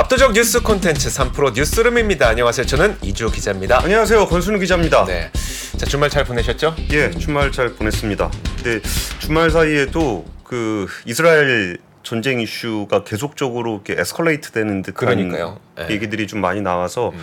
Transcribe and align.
압도적 0.00 0.32
뉴스 0.32 0.62
콘텐츠 0.62 1.10
3프로 1.10 1.52
뉴스룸입니다. 1.52 2.26
안녕하세요. 2.26 2.64
저는 2.64 2.96
이주 3.02 3.30
기자입니다. 3.30 3.82
안녕하세요. 3.82 4.28
권순우 4.28 4.58
기자입니다. 4.58 5.04
네. 5.04 5.30
자, 5.76 5.84
주말 5.84 6.08
잘 6.08 6.24
보내셨죠? 6.24 6.74
예, 6.92 7.10
주말 7.10 7.52
잘 7.52 7.74
보냈습니다. 7.74 8.30
근데 8.56 8.80
주말 9.18 9.50
사이에도 9.50 10.24
그 10.42 10.86
이스라엘 11.04 11.76
전쟁 12.02 12.40
이슈가 12.40 13.04
계속적으로 13.04 13.82
이렇게 13.84 14.00
에스컬레이트 14.00 14.52
되는 14.52 14.80
듯한 14.80 14.94
그러니까요. 14.94 15.60
예. 15.80 15.92
얘기들이 15.92 16.26
좀 16.26 16.40
많이 16.40 16.62
나와서 16.62 17.10
음. 17.10 17.22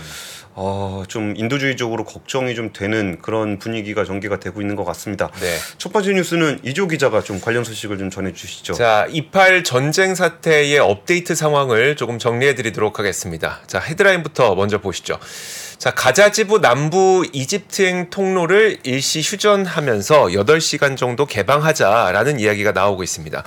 어, 0.59 1.03
좀 1.07 1.35
인도주의적으로 1.37 2.03
걱정이 2.03 2.55
좀 2.55 2.73
되는 2.73 3.19
그런 3.21 3.59
분위기가 3.59 4.03
전개가 4.03 4.39
되고 4.39 4.59
있는 4.59 4.75
것 4.75 4.85
같습니다. 4.85 5.29
네. 5.39 5.55
첫 5.77 5.93
번째 5.93 6.13
뉴스는 6.13 6.61
이조 6.63 6.87
기자가 6.87 7.21
좀 7.21 7.39
관련 7.39 7.63
소식을 7.63 7.99
좀 7.99 8.09
전해 8.09 8.33
주시죠. 8.33 8.73
자, 8.73 9.05
이팔 9.11 9.63
전쟁 9.63 10.15
사태의 10.15 10.79
업데이트 10.79 11.35
상황을 11.35 11.95
조금 11.95 12.17
정리해 12.17 12.55
드리도록 12.55 12.97
하겠습니다. 12.97 13.61
자, 13.67 13.77
헤드라인부터 13.77 14.55
먼저 14.55 14.81
보시죠. 14.81 15.19
자, 15.77 15.91
가자 15.91 16.31
지부 16.31 16.59
남부 16.59 17.23
이집트행 17.33 18.09
통로를 18.09 18.79
일시 18.81 19.21
휴전하면서 19.21 20.29
8시간 20.29 20.97
정도 20.97 21.27
개방하자라는 21.27 22.39
이야기가 22.39 22.71
나오고 22.71 23.03
있습니다. 23.03 23.43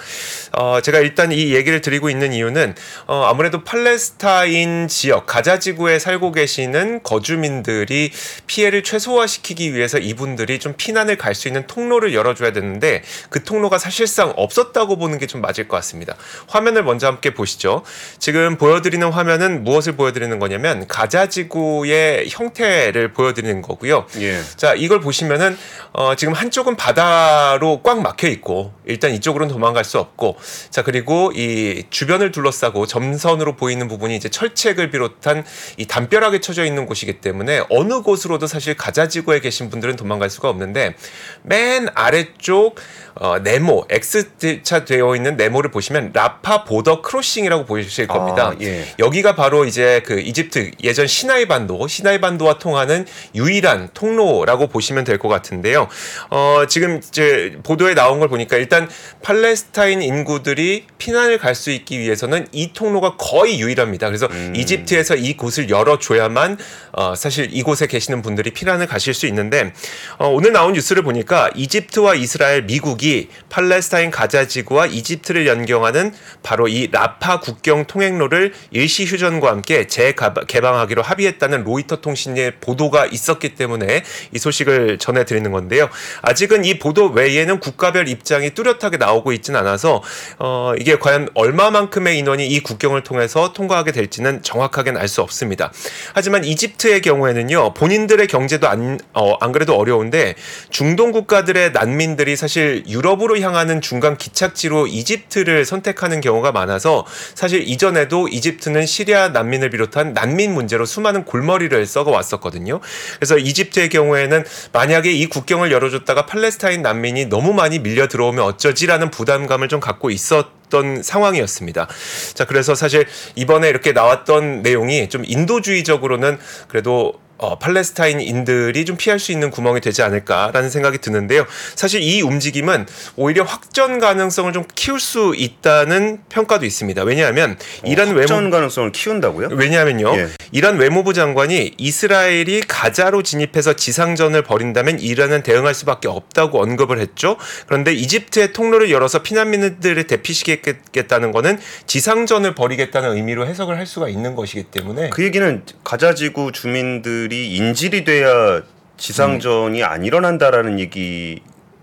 어, 0.53 0.81
제가 0.81 1.01
일단 1.01 1.33
이 1.33 1.53
얘기를 1.57 1.81
드리고 1.81 2.09
있는 2.09 2.33
이유는 2.33 2.77
어, 3.09 3.25
아무래도 3.29 3.65
팔레스타인 3.65 4.87
지역 4.87 5.27
가자 5.27 5.59
지구에 5.59 5.99
살고 5.99 6.31
계시는 6.31 7.03
거주민들이 7.03 8.13
피해를 8.47 8.85
최소화시키기 8.85 9.75
위해서 9.75 9.99
이분들이 9.99 10.61
좀 10.61 10.75
피난을 10.77 11.17
갈 11.19 11.35
수 11.35 11.49
있는 11.49 11.67
통로를 11.67 12.13
열어줘야 12.13 12.53
되는데 12.53 13.03
그 13.31 13.43
통로가 13.45 13.79
사실상 13.79 14.33
없었다고 14.37 14.99
보는 14.99 15.19
게 15.19 15.27
좀 15.27 15.41
맞을 15.41 15.69
것 15.69 15.77
같습니다. 15.77 16.17
화면을 16.49 16.83
먼저 16.83 17.07
함께 17.07 17.33
보시죠. 17.33 17.83
지금 18.19 18.57
보여드리는 18.59 19.09
화면은 19.09 19.63
무엇을 19.65 19.95
보여드리는 19.95 20.39
거냐면 20.41 20.87
가자 20.89 21.29
지구의 21.29 22.20
형태를 22.29 23.13
보여드리는 23.13 23.63
거고요. 23.63 24.07
예. 24.21 24.41
자, 24.57 24.75
이걸 24.75 25.01
보시면은 25.01 25.57
어, 25.93 26.15
지금 26.15 26.35
한쪽은 26.35 26.77
바다로 26.77 27.83
꽉 27.83 28.01
막혀 28.01 28.29
있고 28.29 28.73
일단 28.85 29.13
이쪽으로는 29.13 29.53
도망갈 29.53 29.85
수 29.85 29.99
없고 29.99 30.37
자 30.71 30.83
그리고 30.83 31.33
이 31.35 31.85
주변을 31.91 32.31
둘러싸고 32.33 32.87
점선으로 32.87 33.57
보이는 33.57 33.89
부분이 33.89 34.15
이제 34.17 34.29
철책을 34.29 34.91
비롯한 34.91 35.45
이 35.77 35.87
담벼락에 35.87 36.41
쳐져 36.41 36.65
있는 36.65 36.87
곳이기 36.87 37.21
때문에 37.21 37.65
어느 37.71 38.03
곳으로도 38.03 38.47
사실 38.47 38.75
가자지구에 38.75 39.41
계신 39.41 39.71
분들은 39.71 39.97
도망갈 39.97 40.31
수가 40.31 40.49
없는데 40.49 40.95
맨 41.43 41.89
아래쪽 41.95 42.77
어, 43.15 43.39
네모 43.39 43.87
X자 43.91 44.85
되어 44.85 45.17
있는 45.17 45.37
네모를 45.37 45.71
보시면 45.71 46.13
라파 46.15 46.65
border 46.65 47.03
crossing이라고 47.03 47.65
보이실 47.67 48.07
겁니다. 48.07 48.49
아, 48.49 48.57
예. 48.61 48.87
여기가 48.99 49.35
바로 49.35 49.65
이제 49.65 50.03
그 50.07 50.21
이집트 50.21 50.71
예전 50.83 51.07
시나이 51.07 51.47
반도, 51.47 51.87
시나이 51.87 52.10
반도와 52.19 52.59
통하는 52.59 53.07
유일한 53.37 53.91
통로라고 53.95 54.67
보시면 54.67 55.05
될 55.05 55.21
것 55.21 55.29
같은데요. 55.29 55.87
어, 56.31 56.65
지금 56.67 56.99
이제 56.99 57.59
보도에 57.63 57.95
나온 57.95 58.19
걸 58.21 58.29
보니까 58.29 58.57
일단 58.57 58.89
팔레스타인 59.23 60.01
인구들이 60.03 60.87
피난을 60.99 61.39
갈 61.39 61.55
수 61.55 61.71
있기 61.71 61.99
위해서는 61.99 62.47
이 62.53 62.73
통로가 62.73 63.17
거의 63.19 63.61
유일합니다. 63.61 64.07
그래서 64.07 64.27
음. 64.31 64.55
이집트에서 64.57 65.17
이 65.17 65.37
곳을 65.37 65.69
열어줘야만 65.69 66.57
어, 66.93 67.15
사실 67.15 67.49
이곳에 67.53 67.87
계시는 67.87 68.23
분들이 68.23 68.51
피난을 68.51 68.87
가실 68.87 69.13
수 69.13 69.27
있는데 69.27 69.75
어, 70.19 70.29
오늘 70.29 70.53
나온 70.53 70.73
뉴스를 70.73 71.03
보니까 71.03 71.51
이집트와 71.55 72.15
이스라엘, 72.15 72.63
미국이 72.63 73.29
팔레스타인 73.51 74.11
가자지구와 74.11 74.87
이집트를 74.87 75.47
연경하는 75.47 76.15
바로 76.43 76.67
이 76.67 76.89
라파 76.91 77.41
국경 77.41 77.85
통행로를 77.87 78.55
일시 78.71 79.05
휴전과 79.05 79.51
함께 79.51 79.87
재개방하기로 79.87 81.03
합의했다는 81.03 81.65
로이터 81.65 82.00
통신의 82.01 82.55
보도가 82.61 83.07
있었기 83.07 83.55
때문에 83.55 84.03
이 84.35 84.39
소식을 84.39 84.99
전해드리는 84.99 85.51
건데요. 85.53 85.89
아직은 86.23 86.65
이 86.65 86.79
보도 86.79 87.07
외에는 87.09 87.61
국가별 87.61 88.09
입장이 88.09 88.51
뚜렷하게 88.51 88.97
나오고 88.97 89.33
있지는 89.33 89.61
않아서 89.61 90.03
어, 90.39 90.73
이게 90.79 90.99
과연 90.99 91.29
얼마만큼의 91.35 92.19
인원이 92.19 92.47
이 92.47 92.61
국경을 92.63 93.03
통해서 93.03 93.53
통과하게 93.53 93.93
될지는 93.93 94.43
정확하게는 94.43 94.99
알 94.99 95.11
수 95.11 95.21
없습니다. 95.23 95.73
하지만 96.15 96.45
이집트의 96.45 97.03
경우에는요, 97.03 97.75
본인들의 97.75 98.27
경제도 98.29 98.69
안, 98.69 98.99
어, 99.13 99.35
안 99.41 99.53
그래도 99.53 99.77
어려운데 99.77 100.37
중동 100.71 101.11
국가들의 101.11 101.73
난민들이 101.73 102.37
사실 102.37 102.85
유럽으로 102.89 103.39
향하는 103.41 103.81
중간 103.81 104.17
기착지로 104.17 104.87
이집트를 104.87 105.65
선택하는 105.65 106.21
경우가 106.21 106.53
많아서 106.53 107.05
사실 107.35 107.69
이전에도 107.69 108.29
이집트는 108.29 108.87
시리아 108.87 109.29
난민을 109.31 109.71
비롯한 109.71 110.15
난민 110.15 110.55
문제로 110.55 110.87
수많은 110.87 111.25
골머리를 111.25 111.85
썩어 111.91 112.11
왔었거든요. 112.11 112.81
그래서 113.17 113.37
이집트의 113.37 113.91
경우에는 113.91 114.45
만약에 114.73 115.13
이 115.13 115.27
국경을 115.27 115.71
열어줬다가 115.73 116.27
팔레스타인 116.27 116.83
난민이 116.83 117.27
너무 117.27 117.53
많이 117.53 117.79
밀려 117.81 118.09
들어오면 118.09 118.43
어쩌지라는 118.45 119.11
부담감을 119.11 119.69
좀 119.69 119.81
갖고 119.81 120.11
있었. 120.11 120.61
던 120.71 121.03
상황이었습니다. 121.03 121.89
자, 122.35 122.45
그래서 122.45 122.77
사실 122.77 123.05
이번에 123.35 123.69
이렇게 123.69 123.91
나왔던 123.91 124.63
내용이 124.63 125.09
좀 125.09 125.25
인도주의적으로는 125.27 126.39
그래도 126.69 127.15
어, 127.41 127.59
팔레스타인인들이 127.59 128.85
좀 128.85 128.97
피할 128.97 129.19
수 129.19 129.33
있는 129.33 129.51
구멍이 129.51 129.81
되지 129.81 130.03
않을까라는 130.03 130.69
생각이 130.69 130.99
드는데요. 130.99 131.47
사실 131.75 132.03
이 132.03 132.21
움직임은 132.21 132.87
오히려 133.17 133.45
확전 133.45 133.99
가능성을 133.99 134.53
좀 134.53 134.65
키울 134.75 135.01
수 135.01 135.33
있다는 135.35 136.21
평가도 136.29 136.67
있습니다. 136.67 137.03
왜냐하면 137.03 137.57
이란 137.85 138.09
외무 138.09 138.21
확전 138.21 138.51
가능성을 138.51 138.93
키운다고요? 138.93 139.49
왜냐하면요. 139.53 140.17
예. 140.17 140.29
이란 140.53 140.77
외무부 140.77 141.15
장관이 141.15 141.77
이스라엘이 141.79 142.63
가자로 142.69 143.23
진입해서 143.23 143.75
지상전을 143.75 144.43
벌인다면 144.43 145.01
이란은 145.01 145.43
대응할 145.43 145.75
수밖에 145.75 146.09
없다고 146.09 146.61
언급을 146.61 146.99
했죠. 146.99 147.37
그런데 147.67 147.93
이집트의 147.95 148.53
통로를 148.53 148.91
열어서 148.91 149.23
피난민들을 149.23 150.07
대피시키겠다는 150.07 151.33
거는 151.33 151.59
지상전을 151.87 152.55
벌이겠다는 152.55 153.17
의미로 153.17 153.47
해석을 153.47 153.79
할 153.79 153.87
수가 153.87 154.09
있는 154.09 154.35
것이기 154.35 154.65
때문에 154.65 155.09
그 155.11 155.25
얘기는 155.25 155.63
가자지구 155.85 156.53
주민들 156.53 157.30
이 157.33 157.57
인질이 157.57 158.05
돼야 158.05 158.63
지상전이 158.97 159.83
안 159.85 160.05
일어난다라는 160.05 160.79
얘기. 160.81 161.41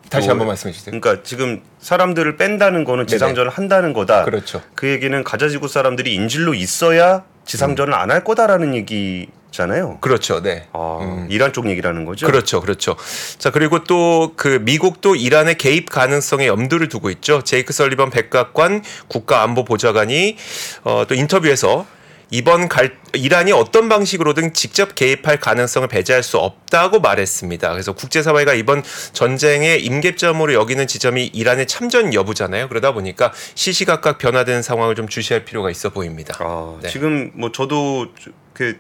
다시 0.10 0.30
한번 0.30 0.48
말씀해 0.48 0.72
주세요. 0.74 0.98
그러니까 0.98 1.22
지금 1.24 1.62
사람들을 1.80 2.38
뺀다는 2.38 2.86
거는 2.86 3.08
지상전을 3.08 3.50
한다는 3.52 3.92
거다. 3.92 4.24
그렇죠. 4.24 4.62
그 4.74 4.88
얘기는 4.90 5.22
가자지구 5.24 5.68
사람들이 5.68 6.14
인질로 6.14 6.54
있어야 6.54 7.24
지상전을 7.46 7.94
안할 7.94 8.24
거다라는 8.24 8.74
얘기잖아요. 8.76 9.98
그렇죠. 10.00 10.42
네. 10.42 10.68
아, 10.72 11.28
이란 11.30 11.52
쪽 11.52 11.70
얘기라는 11.70 12.06
거죠. 12.06 12.26
그렇죠, 12.26 12.62
그렇죠. 12.62 12.96
자 13.38 13.50
그리고 13.52 13.84
또 13.84 14.32
그 14.38 14.60
미국도 14.62 15.16
이란의 15.16 15.58
개입 15.58 15.90
가능성에 15.90 16.48
염두를 16.48 16.88
두고 16.88 17.10
있죠. 17.10 17.42
제이크 17.42 17.74
설리번 17.74 18.10
백악관 18.10 18.84
국가안보보좌관이 19.10 20.38
어, 20.84 21.04
또 21.08 21.16
인터뷰에서 21.16 21.86
이번 22.30 22.68
갈, 22.68 22.98
이란이 23.14 23.52
어떤 23.52 23.88
방식으로든 23.90 24.54
직접 24.54 24.96
개입할 24.96 25.40
가능성을 25.40 25.88
배제할 25.88 26.24
수 26.24 26.38
없다고 26.38 27.00
말했습니다. 27.00 27.72
그래서 27.72 27.94
국제사회가 27.94 28.54
이번 28.54 28.84
전쟁의 29.14 29.84
임계점으로 29.86 30.54
여기는 30.54 30.88
지점이 30.88 31.28
이란의 31.28 31.68
참전 31.68 32.14
여부잖아요. 32.14 32.68
그러다 32.68 32.94
보니까 32.94 33.32
시시각각 33.56 34.18
변화되는 34.18 34.62
상황을 34.62 34.96
좀 34.96 35.08
주시할 35.08 35.46
필요가 35.46 35.72
있어 35.72 35.90
보입니다. 35.90 36.36
아, 36.40 36.78
네. 36.82 36.90
지금 36.90 37.32
뭐 37.34 37.52
저도 37.52 38.08
그 38.54 38.78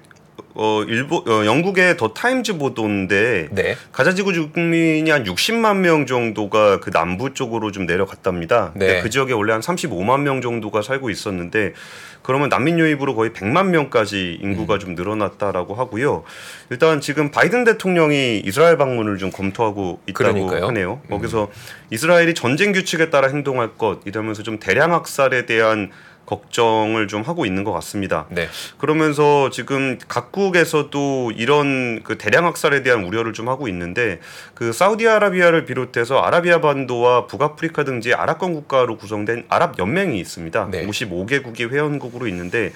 어, 0.53 0.83
일본 0.87 1.27
어, 1.27 1.45
영국의 1.45 1.97
더 1.97 2.13
타임즈 2.13 2.57
보도인데 2.57 3.49
네. 3.51 3.75
가자 3.91 4.13
지구 4.13 4.33
주민이 4.33 5.09
한 5.09 5.23
60만 5.23 5.77
명 5.77 6.05
정도가 6.05 6.79
그 6.79 6.91
남부 6.91 7.33
쪽으로 7.33 7.71
좀 7.71 7.85
내려갔답니다. 7.85 8.71
네. 8.75 9.01
그 9.01 9.09
지역에 9.09 9.33
원래 9.33 9.53
한 9.53 9.61
35만 9.61 10.21
명 10.21 10.41
정도가 10.41 10.81
살고 10.81 11.09
있었는데 11.09 11.73
그러면 12.21 12.49
난민 12.49 12.77
유입으로 12.79 13.15
거의 13.15 13.31
100만 13.31 13.67
명까지 13.67 14.39
인구가 14.41 14.75
음. 14.75 14.79
좀 14.79 14.95
늘어났다라고 14.95 15.75
하고요. 15.75 16.23
일단 16.69 17.01
지금 17.01 17.31
바이든 17.31 17.63
대통령이 17.63 18.41
이스라엘 18.43 18.77
방문을 18.77 19.17
좀 19.17 19.31
검토하고 19.31 20.01
있다고 20.07 20.13
그러니까요. 20.13 20.63
음. 20.63 20.67
하네요. 20.69 21.01
거기서 21.09 21.49
이스라엘이 21.89 22.33
전쟁 22.33 22.73
규칙에 22.73 23.09
따라 23.09 23.29
행동할 23.29 23.75
것 23.75 23.99
이러면서 24.05 24.43
좀 24.43 24.59
대량 24.59 24.93
학살에 24.93 25.45
대한 25.45 25.91
걱정을 26.27 27.07
좀 27.07 27.23
하고 27.23 27.45
있는 27.45 27.63
것 27.63 27.71
같습니다. 27.71 28.27
네. 28.29 28.47
그러면서 28.77 29.49
지금 29.49 29.97
각국에서도 30.07 31.31
이런 31.35 32.03
그 32.03 32.17
대량 32.17 32.45
학살에 32.45 32.83
대한 32.83 33.05
우려를 33.05 33.33
좀 33.33 33.47
하고 33.47 33.67
있는데 33.69 34.19
그 34.53 34.73
사우디아라비아를 34.73 35.65
비롯해서 35.65 36.19
아라비아 36.19 36.59
반도와 36.61 37.27
북아프리카 37.27 37.85
등지 37.85 38.13
아랍권 38.13 38.53
국가로 38.53 38.97
구성된 38.97 39.45
아랍 39.47 39.79
연맹이 39.79 40.19
있습니다. 40.19 40.67
네. 40.69 40.85
55개국이 40.85 41.71
회원국으로 41.71 42.27
있는데 42.27 42.73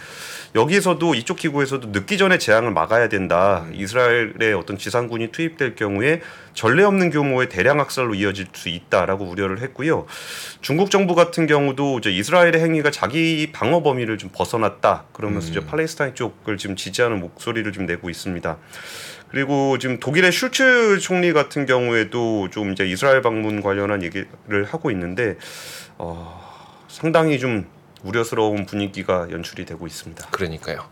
여기서도 0.56 1.14
이쪽 1.16 1.38
기구에서도 1.38 1.90
늦기 1.92 2.18
전에 2.18 2.38
재앙을 2.38 2.72
막아야 2.72 3.10
된다. 3.10 3.66
음. 3.68 3.74
이스라엘의 3.76 4.54
어떤 4.58 4.78
지상군이 4.78 5.28
투입될 5.34 5.76
경우에 5.76 6.22
전례 6.54 6.84
없는 6.84 7.10
규모의 7.10 7.50
대량 7.50 7.80
학살로 7.80 8.16
이어질 8.16 8.48
수 8.54 8.70
있다라고 8.70 9.26
우려를 9.26 9.62
했고요. 9.62 10.06
중국 10.62 10.92
정부 10.92 11.16
같은 11.16 11.48
경우도 11.48 12.00
이제 12.00 12.12
이스라엘의 12.12 12.60
행위가 12.60 12.92
자기 12.92 13.52
방어 13.52 13.84
범위를 13.84 14.18
좀 14.18 14.30
벗어났다. 14.34 15.06
그러면서 15.14 15.48
음. 15.48 15.52
이제 15.52 15.66
팔레스타인 15.66 16.16
쪽을 16.16 16.58
지금 16.58 16.76
지지하는 16.76 17.20
목소리를 17.20 17.72
좀 17.72 17.86
내고 17.86 18.10
있습니다. 18.10 18.58
그리고 19.30 19.78
지금 19.78 20.00
독일의 20.00 20.32
슐츠 20.32 21.00
총리 21.00 21.32
같은 21.32 21.66
경우에도 21.66 22.50
좀 22.52 22.74
이제 22.74 22.86
이스라엘 22.86 23.22
방문 23.22 23.62
관련한 23.62 24.04
얘기를 24.04 24.66
하고 24.68 24.92
있는데 24.92 25.38
어, 25.98 26.42
상당히 26.90 27.40
좀 27.40 27.66
우려스러운 28.04 28.66
분위기가 28.66 29.28
연출이 29.32 29.66
되고 29.66 29.88
있습니다. 29.88 30.28
그러니까요. 30.32 30.86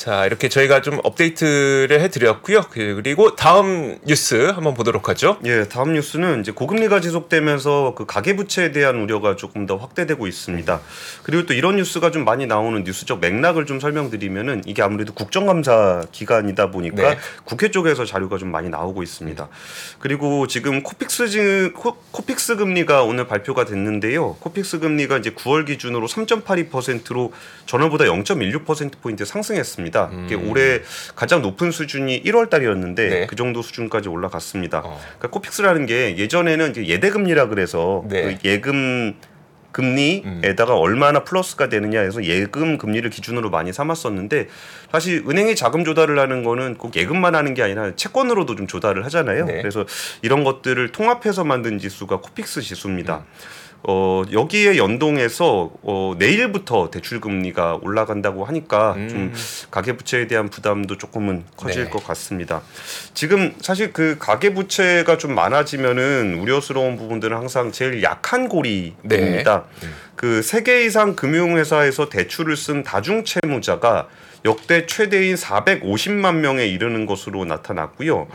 자, 0.00 0.24
이렇게 0.24 0.48
저희가 0.48 0.80
좀 0.80 0.98
업데이트를 1.04 2.00
해드렸고요. 2.00 2.62
그리고 2.70 3.36
다음 3.36 3.98
뉴스 4.06 4.46
한번 4.46 4.72
보도록 4.72 5.10
하죠. 5.10 5.36
예, 5.44 5.64
다음 5.68 5.92
뉴스는 5.92 6.40
이제 6.40 6.52
고금리가 6.52 7.02
지속되면서 7.02 7.92
그 7.98 8.06
가계 8.06 8.34
부채에 8.34 8.72
대한 8.72 8.96
우려가 8.96 9.36
조금 9.36 9.66
더 9.66 9.76
확대되고 9.76 10.26
있습니다. 10.26 10.80
그리고 11.22 11.44
또 11.44 11.52
이런 11.52 11.76
뉴스가 11.76 12.12
좀 12.12 12.24
많이 12.24 12.46
나오는 12.46 12.82
뉴스적 12.82 13.20
맥락을 13.20 13.66
좀 13.66 13.78
설명드리면은 13.78 14.62
이게 14.64 14.80
아무래도 14.80 15.12
국정감사 15.12 16.06
기간이다 16.12 16.70
보니까 16.70 17.10
네. 17.10 17.18
국회 17.44 17.70
쪽에서 17.70 18.06
자료가 18.06 18.38
좀 18.38 18.50
많이 18.50 18.70
나오고 18.70 19.02
있습니다. 19.02 19.48
그리고 19.98 20.46
지금 20.46 20.82
코픽스 20.82 21.28
지- 21.28 21.72
코, 21.74 21.94
코픽스 22.10 22.56
금리가 22.56 23.02
오늘 23.02 23.26
발표가 23.26 23.66
됐는데요. 23.66 24.36
코픽스 24.36 24.78
금리가 24.78 25.18
이제 25.18 25.28
9월 25.32 25.66
기준으로 25.66 26.06
3.82%로 26.08 27.34
전월보다 27.66 28.04
0.16% 28.06 28.92
포인트 29.02 29.26
상승했습니다. 29.26 29.89
이게 30.26 30.34
올해 30.34 30.80
가장 31.14 31.42
높은 31.42 31.70
수준이 31.70 32.22
1월 32.22 32.50
달이었는데 32.50 33.08
네. 33.08 33.26
그 33.26 33.36
정도 33.36 33.62
수준까지 33.62 34.08
올라갔습니다. 34.08 34.78
어. 34.78 35.00
그러니까 35.00 35.28
코픽스라는 35.28 35.86
게 35.86 36.16
예전에는 36.16 36.70
이제 36.70 36.86
예대금리라 36.86 37.48
그래서 37.48 38.04
네. 38.08 38.22
그 38.22 38.48
예금 38.48 39.14
금리에다가 39.72 40.76
얼마나 40.76 41.24
플러스가 41.24 41.68
되느냐 41.68 42.00
해서 42.00 42.24
예금 42.24 42.78
금리를 42.78 43.08
기준으로 43.10 43.50
많이 43.50 43.72
삼았었는데 43.72 44.48
사실 44.90 45.24
은행이 45.28 45.54
자금 45.54 45.84
조달을 45.84 46.18
하는 46.18 46.42
거는 46.42 46.76
꼭 46.76 46.96
예금만 46.96 47.34
하는 47.34 47.54
게 47.54 47.62
아니라 47.62 47.94
채권으로도 47.94 48.56
좀 48.56 48.66
조달을 48.66 49.04
하잖아요. 49.06 49.46
네. 49.46 49.58
그래서 49.58 49.84
이런 50.22 50.44
것들을 50.44 50.90
통합해서 50.90 51.44
만든 51.44 51.78
지수가 51.78 52.20
코픽스 52.20 52.62
지수입니다. 52.62 53.18
음. 53.18 53.59
어, 53.82 54.22
여기에 54.30 54.76
연동해서 54.76 55.70
어, 55.82 56.14
내일부터 56.18 56.90
대출 56.90 57.20
금리가 57.20 57.78
올라간다고 57.82 58.44
하니까 58.44 58.94
음. 58.96 59.08
좀 59.08 59.32
가계 59.70 59.96
부채에 59.96 60.26
대한 60.26 60.50
부담도 60.50 60.98
조금은 60.98 61.44
커질 61.56 61.84
네. 61.84 61.90
것 61.90 62.04
같습니다. 62.06 62.62
지금 63.14 63.54
사실 63.60 63.92
그 63.92 64.16
가계 64.18 64.52
부채가 64.52 65.16
좀 65.16 65.34
많아지면은 65.34 66.38
우려스러운 66.40 66.96
부분들은 66.96 67.36
항상 67.36 67.72
제일 67.72 68.02
약한 68.02 68.48
고리입니다. 68.48 69.64
네. 69.80 69.88
그세 70.14 70.62
개 70.62 70.84
이상 70.84 71.16
금융회사에서 71.16 72.10
대출을 72.10 72.56
쓴 72.56 72.82
다중 72.82 73.24
채무자가 73.24 74.08
역대 74.44 74.86
최대인 74.86 75.34
450만 75.34 76.36
명에 76.36 76.66
이르는 76.66 77.06
것으로 77.06 77.46
나타났고요. 77.46 78.28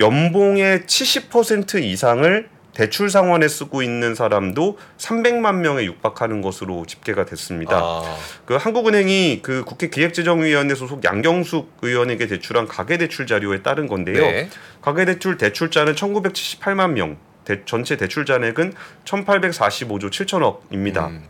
연봉의 0.00 0.80
70% 0.80 1.82
이상을 1.82 2.48
대출 2.74 3.10
상환에 3.10 3.48
쓰고 3.48 3.82
있는 3.82 4.14
사람도 4.14 4.78
300만 4.96 5.56
명에 5.56 5.84
육박하는 5.84 6.40
것으로 6.40 6.86
집계가 6.86 7.24
됐습니다. 7.26 7.76
아, 7.76 8.16
그 8.46 8.54
한국은행이 8.54 9.40
그 9.42 9.64
국회 9.64 9.88
기획재정위원회 9.90 10.74
소속 10.74 11.04
양경숙 11.04 11.70
의원에게 11.82 12.26
제출한 12.28 12.66
가계대출 12.66 13.26
자료에 13.26 13.62
따른 13.62 13.86
건데요. 13.86 14.22
네. 14.22 14.48
가계대출 14.80 15.36
대출자는 15.36 15.94
1978만 15.94 16.92
명, 16.92 17.18
대- 17.44 17.64
전체 17.66 17.96
대출 17.96 18.24
잔액은 18.24 18.72
1845조 19.04 20.10
7천억입니다. 20.10 21.08
음. 21.08 21.22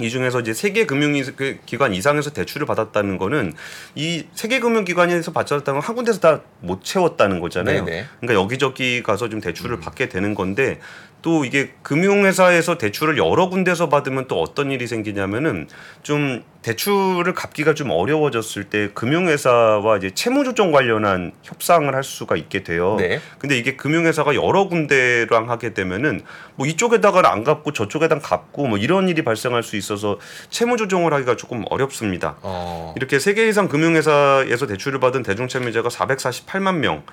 이 0.00 0.10
중에서 0.10 0.40
이제 0.40 0.54
세계 0.54 0.86
금융기관 0.86 1.94
이상에서 1.94 2.30
대출을 2.30 2.66
받았다는 2.66 3.18
거는 3.18 3.54
이 3.94 4.24
세계 4.34 4.60
금융기관에서 4.60 5.32
받았다는 5.32 5.80
건한 5.80 5.96
군데서 5.96 6.20
다 6.20 6.40
못 6.62 6.84
채웠다는 6.84 7.40
거잖아요. 7.40 7.84
네네. 7.84 8.06
그러니까 8.20 8.42
여기저기 8.42 9.02
가서 9.02 9.28
좀 9.28 9.40
대출을 9.40 9.80
받게 9.80 10.08
되는 10.08 10.34
건데 10.34 10.78
또 11.22 11.44
이게 11.44 11.70
금융회사에서 11.82 12.78
대출을 12.78 13.18
여러 13.18 13.48
군데서 13.48 13.88
받으면 13.88 14.26
또 14.28 14.40
어떤 14.40 14.70
일이 14.70 14.86
생기냐면은 14.86 15.68
좀 16.02 16.42
대출을 16.62 17.32
갚기가 17.34 17.72
좀 17.72 17.90
어려워졌을 17.90 18.64
때 18.64 18.90
금융회사와 18.92 19.96
이제 19.96 20.10
채무조정 20.10 20.72
관련한 20.72 21.32
협상을 21.42 21.92
할 21.94 22.04
수가 22.04 22.36
있게 22.36 22.62
돼요. 22.62 22.96
네. 22.98 23.18
근데 23.38 23.56
이게 23.56 23.76
금융회사가 23.76 24.34
여러 24.34 24.68
군데랑 24.68 25.48
하게 25.50 25.72
되면은 25.72 26.20
뭐 26.56 26.66
이쪽에다가는 26.66 27.28
안 27.28 27.44
갚고 27.44 27.72
저쪽에다 27.72 28.18
갚고 28.18 28.66
뭐 28.66 28.76
이런 28.76 29.08
일이 29.08 29.22
발생할 29.24 29.62
수 29.62 29.76
있어서 29.76 30.18
채무 30.50 30.76
조정을 30.76 31.14
하기가 31.14 31.36
조금 31.36 31.64
어렵습니다. 31.70 32.36
어. 32.42 32.92
이렇게 32.96 33.18
세 33.18 33.30
개 33.34 33.46
이상 33.48 33.68
금융회사에서 33.68 34.66
대출을 34.66 35.00
받은 35.00 35.22
대중채무자가 35.22 35.88
448만 35.88 36.76
명, 36.76 37.04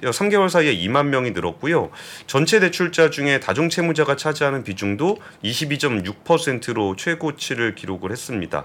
3개월 0.00 0.48
사이에 0.48 0.74
2만 0.76 1.06
명이 1.06 1.32
늘었고요. 1.32 1.90
전체 2.26 2.60
대출자 2.60 3.10
중에 3.10 3.40
다중 3.40 3.68
채무자가 3.68 4.16
차지하는 4.16 4.64
비중도 4.64 5.18
22.6%로 5.44 6.96
최고치를 6.96 7.74
기록을 7.74 8.10
했습니다. 8.10 8.64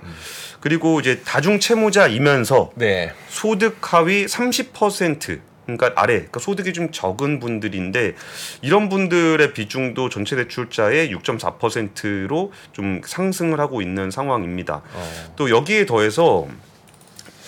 그리고 0.59 0.99
이제 0.99 1.21
다중 1.23 1.59
채무자이면서 1.59 2.71
네. 2.75 3.13
소득 3.29 3.77
하위 3.81 4.25
30% 4.25 5.39
그러니까 5.65 5.91
아래 6.01 6.13
그러니까 6.13 6.39
소득이 6.39 6.71
좀 6.71 6.91
적은 6.91 7.39
분들인데 7.39 8.15
이런 8.61 8.87
분들의 8.87 9.53
비중도 9.53 10.07
전체 10.07 10.37
대출자의 10.37 11.13
6.4%로 11.13 12.53
좀 12.71 13.01
상승을 13.03 13.59
하고 13.59 13.81
있는 13.81 14.09
상황입니다. 14.09 14.81
어. 14.93 15.33
또 15.35 15.49
여기에 15.49 15.85
더해서 15.85 16.47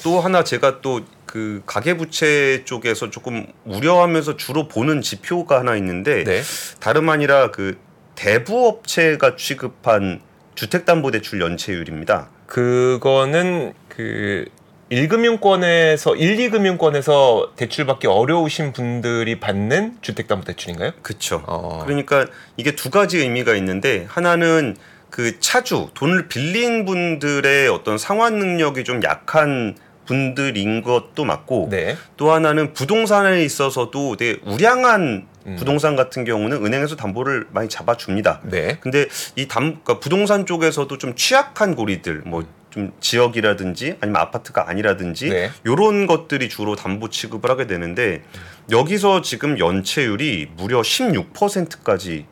또 0.03 0.19
하나 0.19 0.43
제가 0.43 0.81
또 0.81 1.01
그 1.29 1.61
가계부채 1.67 2.63
쪽에서 2.65 3.11
조금 3.11 3.45
우려하면서 3.63 4.35
주로 4.37 4.67
보는 4.67 5.01
지표가 5.01 5.59
하나 5.59 5.75
있는데 5.75 6.23
네. 6.23 6.41
다름 6.79 7.07
아니라 7.09 7.51
그 7.51 7.77
대부업체가 8.15 9.35
취급한 9.35 10.21
주택담보대출 10.55 11.39
연체율입니다. 11.39 12.29
그거는 12.47 13.73
그 13.89 14.45
1금융권에서 14.91 16.19
1, 16.19 16.49
2금융권에서 16.49 17.55
대출받기 17.55 18.07
어려우신 18.07 18.73
분들이 18.73 19.39
받는 19.39 19.99
주택담보대출인가요? 20.01 20.93
그렇죠. 21.03 21.43
어. 21.45 21.83
그러니까 21.85 22.25
이게 22.57 22.71
두 22.71 22.89
가지 22.89 23.19
의미가 23.19 23.53
있는데 23.53 24.07
하나는 24.09 24.75
그 25.11 25.39
차주 25.39 25.89
돈을 25.93 26.27
빌린 26.27 26.85
분들의 26.85 27.67
어떤 27.67 27.99
상환 27.99 28.39
능력이 28.39 28.83
좀 28.83 29.03
약한 29.03 29.75
분들인 30.09 30.81
것도 30.81 31.23
맞고 31.23 31.67
네. 31.69 31.95
또 32.17 32.31
하나는 32.31 32.73
부동산에 32.73 33.43
있어서도 33.43 34.17
되게 34.17 34.39
우량한 34.43 35.27
음. 35.45 35.55
부동산 35.55 35.95
같은 35.95 36.23
경우는 36.25 36.65
은행에서 36.65 36.95
담보를 36.95 37.45
많이 37.51 37.69
잡아줍니다. 37.69 38.41
네. 38.45 38.79
근데 38.81 39.05
이 39.35 39.47
담, 39.47 39.81
그러니까 39.83 39.99
부동산 39.99 40.47
쪽에서도 40.47 40.97
좀 40.97 41.13
취약한 41.15 41.75
고리들, 41.75 42.23
뭐 42.25 42.43
좀 42.69 42.93
지역이라든지 42.99 43.97
아니면 43.99 44.21
아파트가 44.21 44.69
아니라든지 44.69 45.29
네. 45.29 45.49
요런 45.65 46.05
것들이 46.05 46.49
주로 46.49 46.75
담보 46.75 47.09
취급을 47.09 47.49
하게 47.49 47.65
되는데 47.65 48.21
여기서 48.69 49.21
지금 49.21 49.57
연체율이 49.57 50.51
무려 50.55 50.81
16%까지 50.81 52.27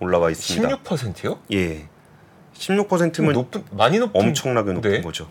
올라와 0.00 0.30
있습니다. 0.30 0.82
16%요? 0.82 1.38
예. 1.52 1.88
16%면 2.58 3.32
높은 3.32 3.64
많이 3.70 3.98
높은 3.98 4.20
엄청나게 4.20 4.72
높은 4.72 4.90
네. 4.90 5.00
거죠. 5.02 5.28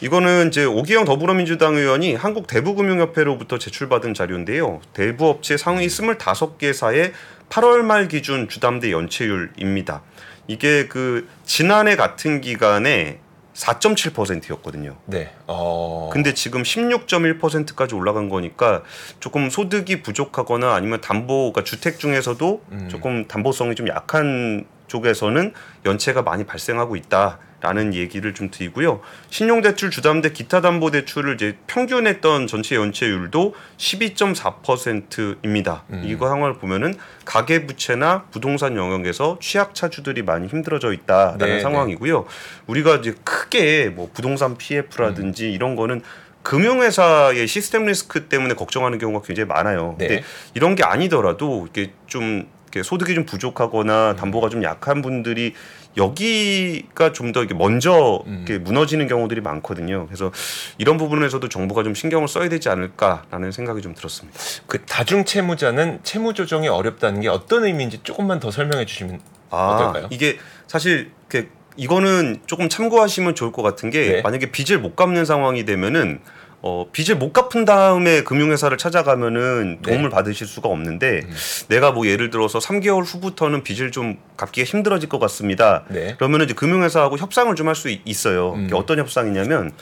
이거는 0.00 0.48
이제 0.48 0.64
오기영 0.64 1.04
더불어민주당 1.04 1.76
의원이 1.76 2.14
한국 2.14 2.46
대부금융협회로부터 2.46 3.58
제출받은 3.58 4.14
자료인데요. 4.14 4.80
대부 4.92 5.28
업체 5.28 5.56
상위 5.56 5.86
25개사의 5.86 7.12
8월 7.48 7.82
말 7.82 8.08
기준 8.08 8.48
주담대 8.48 8.90
연체율입니다. 8.90 10.02
이게 10.46 10.88
그 10.88 11.28
지난해 11.44 11.96
같은 11.96 12.40
기간에 12.40 13.20
4.7%였거든요. 13.54 14.96
네. 15.06 15.32
어. 15.46 16.10
근데 16.12 16.34
지금 16.34 16.62
16.1%까지 16.62 17.94
올라간 17.94 18.28
거니까 18.28 18.82
조금 19.20 19.48
소득이 19.48 20.02
부족하거나 20.02 20.74
아니면 20.74 21.00
담보, 21.00 21.52
그러니까 21.52 21.62
주택 21.62 21.98
중에서도 22.00 22.62
음. 22.72 22.88
조금 22.90 23.28
담보성이 23.28 23.76
좀 23.76 23.88
약한 23.88 24.66
쪽에서는 24.86 25.52
연체가 25.84 26.22
많이 26.22 26.44
발생하고 26.44 26.96
있다라는 26.96 27.94
얘기를 27.94 28.34
좀 28.34 28.50
드리고요. 28.50 29.00
신용대출 29.30 29.90
주담대 29.90 30.32
기타 30.32 30.60
담보 30.60 30.90
대출을 30.90 31.34
이제 31.34 31.56
평균했던 31.66 32.46
전체 32.46 32.76
연체율도 32.76 33.54
12.4%입니다. 33.76 35.84
음. 35.90 36.02
이거 36.04 36.28
상황을 36.28 36.58
보면은 36.58 36.94
가계 37.24 37.66
부채나 37.66 38.24
부동산 38.30 38.76
영역에서 38.76 39.38
취약 39.40 39.74
차주들이 39.74 40.22
많이 40.22 40.46
힘들어져 40.46 40.92
있다라는 40.92 41.38
네, 41.38 41.60
상황이고요. 41.60 42.26
우리가 42.66 42.96
이제 42.96 43.14
크게 43.24 43.88
뭐 43.88 44.10
부동산 44.12 44.56
PF라든지 44.56 45.46
음. 45.46 45.50
이런 45.50 45.76
거는 45.76 46.02
금융회사의 46.44 47.48
시스템 47.48 47.86
리스크 47.86 48.28
때문에 48.28 48.54
걱정하는 48.54 48.98
경우가 48.98 49.26
굉장히 49.26 49.48
많아요. 49.48 49.96
네. 49.98 50.08
근데 50.08 50.24
이런 50.54 50.74
게 50.74 50.84
아니더라도 50.84 51.66
이게 51.70 51.92
좀 52.06 52.46
소득이 52.82 53.14
좀 53.14 53.24
부족하거나 53.26 54.16
담보가 54.16 54.48
좀 54.48 54.62
약한 54.64 55.02
분들이 55.02 55.54
여기가 55.96 57.12
좀 57.12 57.32
더 57.32 57.44
먼저 57.54 58.22
이렇게 58.26 58.58
무너지는 58.58 59.08
경우들이 59.08 59.40
많거든요. 59.40 60.06
그래서 60.06 60.30
이런 60.78 60.96
부분에서도 60.98 61.48
정부가 61.48 61.82
좀 61.82 61.94
신경을 61.94 62.28
써야 62.28 62.48
되지 62.48 62.68
않을까라는 62.68 63.50
생각이 63.50 63.82
좀 63.82 63.94
들었습니다. 63.94 64.38
그 64.66 64.84
다중 64.84 65.24
채무자는 65.24 66.00
채무 66.04 66.34
조정이 66.34 66.68
어렵다는 66.68 67.20
게 67.20 67.28
어떤 67.28 67.64
의미인지 67.64 68.00
조금만 68.02 68.38
더 68.40 68.50
설명해 68.50 68.86
주시면 68.86 69.20
아, 69.50 69.56
어떨까요? 69.74 70.08
이게 70.10 70.38
사실 70.66 71.10
그 71.28 71.48
이거는 71.76 72.40
조금 72.46 72.68
참고하시면 72.68 73.34
좋을 73.34 73.50
것 73.50 73.62
같은 73.62 73.90
게 73.90 74.08
네. 74.12 74.22
만약에 74.22 74.52
빚을 74.52 74.78
못 74.78 74.94
갚는 74.94 75.24
상황이 75.24 75.64
되면은 75.64 76.20
어, 76.66 76.86
빚을 76.90 77.18
못 77.18 77.34
갚은 77.34 77.66
다음에 77.66 78.22
금융회사를 78.22 78.78
찾아가면은 78.78 79.80
도움을 79.82 80.08
받으실 80.08 80.46
수가 80.46 80.70
없는데 80.70 81.26
내가 81.68 81.92
뭐 81.92 82.06
예를 82.06 82.30
들어서 82.30 82.58
3개월 82.58 83.04
후부터는 83.04 83.62
빚을 83.62 83.90
좀 83.90 84.16
갚기가 84.38 84.64
힘들어질 84.64 85.10
것 85.10 85.18
같습니다. 85.18 85.84
네. 85.90 86.14
그러면은 86.16 86.46
이제 86.46 86.54
금융회사하고 86.54 87.18
협상을 87.18 87.54
좀 87.54 87.68
할 87.68 87.74
수 87.74 87.90
있어요. 88.06 88.56
이게 88.64 88.74
어떤 88.74 88.98
협상이냐면 88.98 89.72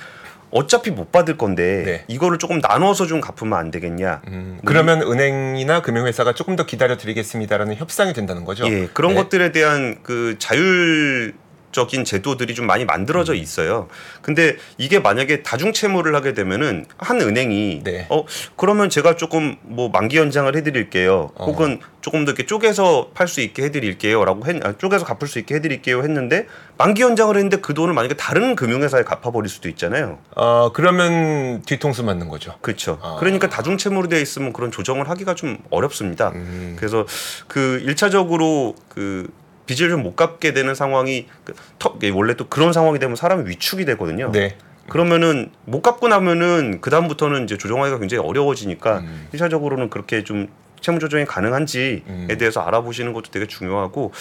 어차피 0.50 0.90
못 0.90 1.12
받을 1.12 1.36
건데 1.38 1.82
네. 1.86 2.04
이거를 2.08 2.38
조금 2.38 2.58
나눠서 2.58 3.06
좀 3.06 3.20
갚으면 3.20 3.56
안 3.58 3.70
되겠냐. 3.70 4.22
음, 4.28 4.58
그러면 4.64 5.02
은행이나 5.02 5.82
금융회사가 5.82 6.32
조금 6.34 6.56
더 6.56 6.66
기다려 6.66 6.96
드리겠습니다라는 6.96 7.76
협상이 7.76 8.12
된다는 8.12 8.44
거죠. 8.44 8.66
예, 8.66 8.88
그런 8.92 9.14
네. 9.14 9.22
것들에 9.22 9.52
대한 9.52 9.98
그 10.02 10.36
자율 10.40 11.34
적인 11.72 12.04
제도들이 12.04 12.54
좀 12.54 12.66
많이 12.66 12.84
음. 12.84 12.86
만들어져 12.86 13.34
있어요. 13.34 13.88
근데 14.20 14.56
이게 14.78 14.98
만약에 14.98 15.42
다중 15.42 15.72
채무를 15.72 16.14
하게 16.14 16.34
되면은 16.34 16.86
한 16.98 17.20
은행이 17.20 17.80
네. 17.84 18.06
어 18.10 18.24
그러면 18.56 18.90
제가 18.90 19.16
조금 19.16 19.56
뭐 19.62 19.88
만기 19.88 20.16
연장을 20.18 20.54
해드릴게요. 20.54 21.32
어. 21.34 21.44
혹은 21.46 21.80
조금 22.02 22.24
더 22.24 22.32
이렇게 22.32 22.46
쪼개서 22.46 23.10
팔 23.14 23.28
수 23.32 23.40
있게 23.40 23.62
해드릴게요.라고 23.62 24.44
했, 24.46 24.66
아, 24.66 24.76
쪼개서 24.76 25.06
갚을 25.06 25.26
수 25.26 25.38
있게 25.38 25.54
해드릴게요 25.54 26.02
했는데 26.02 26.46
만기 26.76 27.00
연장을 27.00 27.34
했는데 27.34 27.58
그 27.58 27.72
돈을 27.72 27.94
만약에 27.94 28.14
다른 28.14 28.54
금융회사에 28.54 29.04
갚아버릴 29.04 29.48
수도 29.48 29.68
있잖아요. 29.70 30.18
어, 30.36 30.70
그러면 30.74 31.62
뒤통수 31.62 32.02
맞는 32.04 32.28
거죠. 32.28 32.54
그렇죠. 32.60 32.98
아. 33.02 33.16
그러니까 33.18 33.48
다중 33.48 33.78
채무로 33.78 34.08
되어 34.08 34.20
있으면 34.20 34.52
그런 34.52 34.70
조정을 34.70 35.08
하기가 35.08 35.34
좀 35.34 35.58
어렵습니다. 35.70 36.30
음. 36.34 36.76
그래서 36.76 37.06
그 37.46 37.80
일차적으로 37.84 38.74
그 38.88 39.28
빚을 39.66 39.90
좀 39.90 40.02
못 40.02 40.16
갚게 40.16 40.52
되는 40.52 40.74
상황이 40.74 41.26
그 41.44 41.54
원래 42.12 42.34
또 42.34 42.48
그런 42.48 42.72
상황이 42.72 42.98
되면 42.98 43.16
사람이 43.16 43.48
위축이 43.48 43.84
되거든요. 43.84 44.30
네. 44.32 44.56
그러면은 44.88 45.50
못 45.64 45.80
갚고 45.80 46.08
나면은 46.08 46.80
그 46.80 46.90
다음부터는 46.90 47.44
이제 47.44 47.56
조정하기가 47.56 47.98
굉장히 47.98 48.26
어려워지니까 48.26 48.98
음. 48.98 49.28
일차적으로는 49.32 49.90
그렇게 49.90 50.24
좀 50.24 50.48
채무 50.80 50.98
조정이 50.98 51.24
가능한지에 51.24 52.02
음. 52.08 52.28
대해서 52.38 52.60
알아보시는 52.60 53.12
것도 53.12 53.30
되게 53.30 53.46
중요하고 53.46 54.12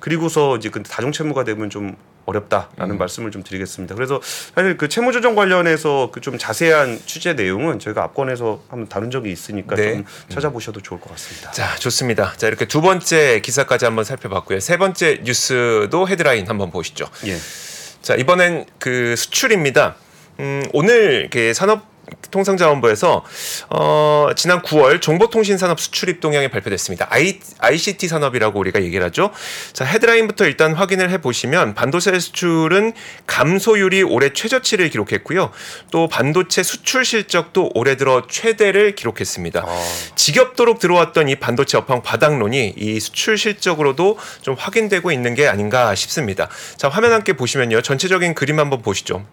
그리고서 0.00 0.56
이제 0.56 0.68
그 0.68 0.82
다중 0.82 1.12
채무가 1.12 1.44
되면 1.44 1.70
좀 1.70 1.96
어렵다라는 2.30 2.94
음. 2.94 2.98
말씀을 2.98 3.30
좀 3.30 3.42
드리겠습니다. 3.42 3.94
그래서 3.94 4.20
사실 4.54 4.76
그 4.76 4.88
채무 4.88 5.12
조정 5.12 5.34
관련해서 5.34 6.10
그 6.12 6.20
좀 6.20 6.38
자세한 6.38 7.00
취재 7.06 7.32
내용은 7.32 7.78
저희가 7.78 8.02
앞권에서 8.04 8.62
한번 8.68 8.88
다룬 8.88 9.10
적이 9.10 9.32
있으니까 9.32 9.74
네. 9.74 9.94
좀 9.94 10.04
찾아보셔도 10.28 10.80
좋을 10.80 11.00
것 11.00 11.10
같습니다. 11.12 11.50
자, 11.50 11.74
좋습니다. 11.76 12.34
자, 12.36 12.46
이렇게 12.46 12.66
두 12.66 12.80
번째 12.82 13.40
기사까지 13.40 13.86
한번 13.86 14.04
살펴봤고요. 14.04 14.60
세 14.60 14.76
번째 14.76 15.20
뉴스도 15.24 16.06
헤드라인 16.08 16.46
한번 16.48 16.70
보시죠. 16.70 17.06
예. 17.26 17.36
자, 18.02 18.14
이번엔 18.14 18.66
그 18.78 19.16
수출입니다. 19.16 19.96
음, 20.40 20.62
오늘 20.72 21.28
그 21.30 21.52
산업 21.54 21.89
통상자원부에서 22.30 23.24
어, 23.70 24.28
지난 24.36 24.62
9월 24.62 25.00
정보통신산업 25.00 25.80
수출입 25.80 26.20
동향이 26.20 26.48
발표됐습니다. 26.48 27.06
I, 27.10 27.40
ICT 27.58 28.08
산업이라고 28.08 28.58
우리가 28.58 28.82
얘기를 28.82 29.04
하죠. 29.06 29.30
자, 29.72 29.84
헤드라인부터 29.84 30.46
일단 30.46 30.74
확인을 30.74 31.10
해 31.10 31.18
보시면 31.18 31.74
반도체 31.74 32.18
수출은 32.18 32.92
감소율이 33.26 34.02
올해 34.02 34.32
최저치를 34.32 34.90
기록했고요. 34.90 35.50
또 35.90 36.08
반도체 36.08 36.62
수출 36.62 37.04
실적도 37.04 37.70
올해 37.74 37.96
들어 37.96 38.22
최대를 38.28 38.94
기록했습니다. 38.94 39.60
아, 39.66 39.84
지겹도록 40.14 40.78
들어왔던 40.78 41.28
이 41.28 41.36
반도체 41.36 41.78
업황 41.78 42.02
바닥론이 42.02 42.74
이 42.76 43.00
수출 43.00 43.38
실적으로도 43.38 44.18
좀 44.42 44.54
확인되고 44.58 45.12
있는 45.12 45.34
게 45.34 45.48
아닌가 45.48 45.94
싶습니다. 45.94 46.48
자, 46.76 46.88
화면 46.88 47.12
함께 47.12 47.32
보시면요. 47.32 47.82
전체적인 47.82 48.34
그림 48.34 48.58
한번 48.58 48.82
보시죠. 48.82 49.24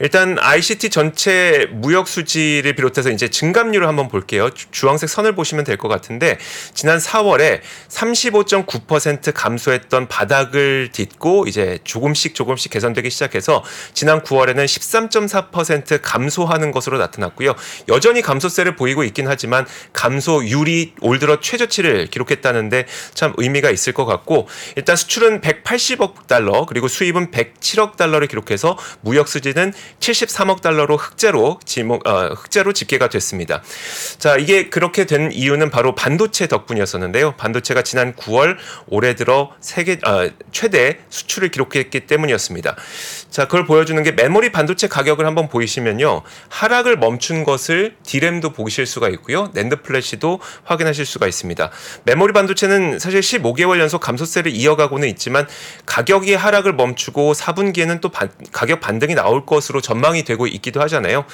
일단 0.00 0.36
ICT 0.38 0.90
전체 0.90 1.66
무역 1.72 2.06
수지를 2.08 2.74
비롯해서 2.74 3.10
이제 3.10 3.28
증감률을 3.28 3.86
한번 3.88 4.08
볼게요. 4.08 4.50
주- 4.50 4.70
주황색 4.70 5.08
선을 5.08 5.34
보시면 5.34 5.64
될 5.64 5.76
것 5.78 5.86
같은데 5.88 6.38
지난 6.74 6.98
4월에 6.98 7.60
35.9% 7.88 9.32
감소했던 9.34 10.08
바닥을 10.08 10.90
딛고 10.92 11.46
이제 11.46 11.78
조금씩 11.84 12.34
조금씩 12.34 12.72
개선되기 12.72 13.10
시작해서 13.10 13.62
지난 13.94 14.22
9월에는 14.22 14.64
13.4% 14.64 16.00
감소하는 16.02 16.72
것으로 16.72 16.98
나타났고요. 16.98 17.54
여전히 17.88 18.22
감소세를 18.22 18.74
보이고 18.76 19.04
있긴 19.04 19.28
하지만 19.28 19.66
감소율이 19.92 20.94
올 21.00 21.18
들어 21.18 21.40
최저치를 21.40 22.06
기록했다는데 22.06 22.86
참 23.14 23.34
의미가 23.36 23.70
있을 23.70 23.92
것 23.92 24.04
같고 24.04 24.48
일단 24.76 24.96
수출은 24.96 25.40
180억 25.40 26.26
달러 26.26 26.66
그리고 26.66 26.88
수입은 26.88 27.30
107억 27.30 27.96
달러를 27.96 28.26
기록해서 28.26 28.76
무역 29.00 29.28
수지는 29.28 29.72
73억 30.00 30.60
달러로 30.60 30.96
흑자로 30.96 31.60
지목 31.64 32.06
어, 32.06 32.28
흑자로 32.34 32.72
집계가 32.72 33.08
됐습니다. 33.08 33.62
자 34.18 34.36
이게 34.36 34.68
그렇게 34.68 35.06
된 35.06 35.32
이유는 35.32 35.70
바로 35.70 35.94
반도체 35.94 36.46
덕분이었었는데요. 36.46 37.34
반도체가 37.36 37.82
지난 37.82 38.14
9월 38.14 38.56
올해 38.86 39.14
들어 39.14 39.52
세계 39.60 39.98
어, 40.06 40.30
최대 40.52 40.98
수출을 41.10 41.50
기록했기 41.50 42.00
때문이었습니다. 42.00 42.76
자 43.30 43.44
그걸 43.44 43.66
보여주는 43.66 44.02
게 44.02 44.12
메모리 44.12 44.52
반도체 44.52 44.88
가격을 44.88 45.26
한번 45.26 45.48
보이시면요 45.48 46.22
하락을 46.48 46.96
멈춘 46.96 47.44
것을 47.44 47.94
디램도 48.02 48.52
보실 48.52 48.86
수가 48.86 49.08
있고요 49.10 49.50
낸드 49.52 49.82
플래시도 49.82 50.40
확인하실 50.64 51.04
수가 51.04 51.26
있습니다. 51.26 51.70
메모리 52.04 52.32
반도체는 52.32 52.98
사실 52.98 53.20
15개월 53.20 53.78
연속 53.80 54.00
감소세를 54.00 54.50
이어가고는 54.52 55.08
있지만 55.10 55.46
가격이 55.86 56.34
하락을 56.34 56.72
멈추고 56.72 57.32
4분기에는 57.34 58.00
또 58.00 58.08
반- 58.08 58.30
가격 58.52 58.80
반등이 58.80 59.14
나올 59.14 59.44
것으로 59.44 59.80
전망이 59.80 60.24
되고 60.24 60.46
있기도 60.46 60.80
하잖아요. 60.82 61.24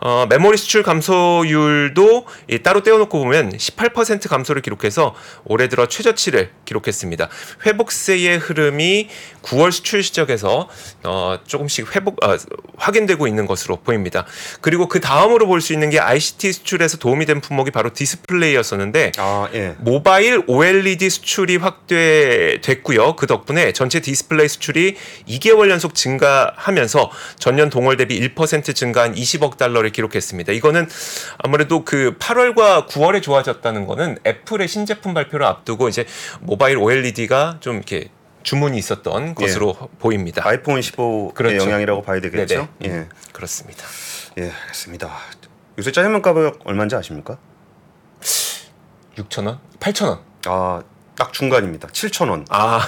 어, 0.00 0.26
메모리 0.28 0.56
수출 0.58 0.82
감소율도 0.82 2.26
이 2.50 2.58
따로 2.62 2.82
떼어놓고 2.82 3.18
보면 3.18 3.52
18% 3.56 4.28
감소를 4.28 4.62
기록해서 4.62 5.14
올해 5.44 5.68
들어 5.68 5.86
최저치를 5.86 6.50
기록했습니다. 6.64 7.28
회복세의 7.66 8.38
흐름이 8.38 9.08
9월 9.42 9.72
수출 9.72 10.02
실적에서 10.02 10.68
어, 11.04 11.37
조금씩 11.46 11.94
회복 11.94 12.24
어, 12.24 12.36
확인되고 12.76 13.26
있는 13.26 13.46
것으로 13.46 13.76
보입니다. 13.76 14.24
그리고 14.60 14.88
그 14.88 15.00
다음으로 15.00 15.46
볼 15.46 15.58
수 15.60 15.72
있는 15.72 15.90
게 15.90 15.98
ICT 15.98 16.52
수출에서 16.52 16.98
도움이 16.98 17.26
된 17.26 17.40
품목이 17.40 17.72
바로 17.72 17.92
디스플레이였었는데 17.92 19.12
아 19.18 19.48
예. 19.54 19.74
모바일 19.78 20.42
OLED 20.46 21.10
수출이 21.10 21.56
확대됐고요. 21.56 23.16
그 23.16 23.26
덕분에 23.26 23.72
전체 23.72 24.00
디스플레이 24.00 24.48
수출이 24.48 24.96
2개월 25.28 25.70
연속 25.70 25.94
증가하면서 25.94 27.10
전년 27.38 27.70
동월 27.70 27.96
대비 27.96 28.20
1% 28.20 28.74
증가한 28.74 29.14
20억 29.14 29.56
달러를 29.56 29.90
기록했습니다. 29.90 30.52
이거는 30.52 30.88
아무래도 31.38 31.84
그 31.84 32.14
8월과 32.18 32.88
9월에 32.88 33.22
좋아졌다는 33.22 33.86
거는 33.86 34.18
애플의 34.26 34.68
신제품 34.68 35.14
발표를 35.14 35.46
앞두고 35.46 35.88
이제 35.88 36.06
모바일 36.40 36.78
OLED가 36.78 37.58
좀 37.60 37.76
이렇게 37.76 38.08
주문이 38.42 38.78
있었던 38.78 39.34
것으로 39.34 39.74
보입니다. 39.98 40.42
아이폰 40.46 40.80
15의 40.80 41.34
그렇죠. 41.34 41.56
영향이라고 41.64 42.02
봐야 42.02 42.20
되겠죠. 42.20 42.68
네네. 42.78 42.94
예. 42.94 43.08
그렇습니다. 43.32 43.84
예, 44.38 44.50
알겠습니다. 44.50 45.10
요새 45.78 45.92
짜장면 45.92 46.22
가격 46.22 46.60
얼마인지 46.64 46.96
아십니까? 46.96 47.38
6,000원? 49.16 49.58
8,000원. 49.80 50.20
아, 50.46 50.82
딱 51.16 51.32
중간입니다. 51.32 51.88
7,000원. 51.88 52.46
아, 52.48 52.80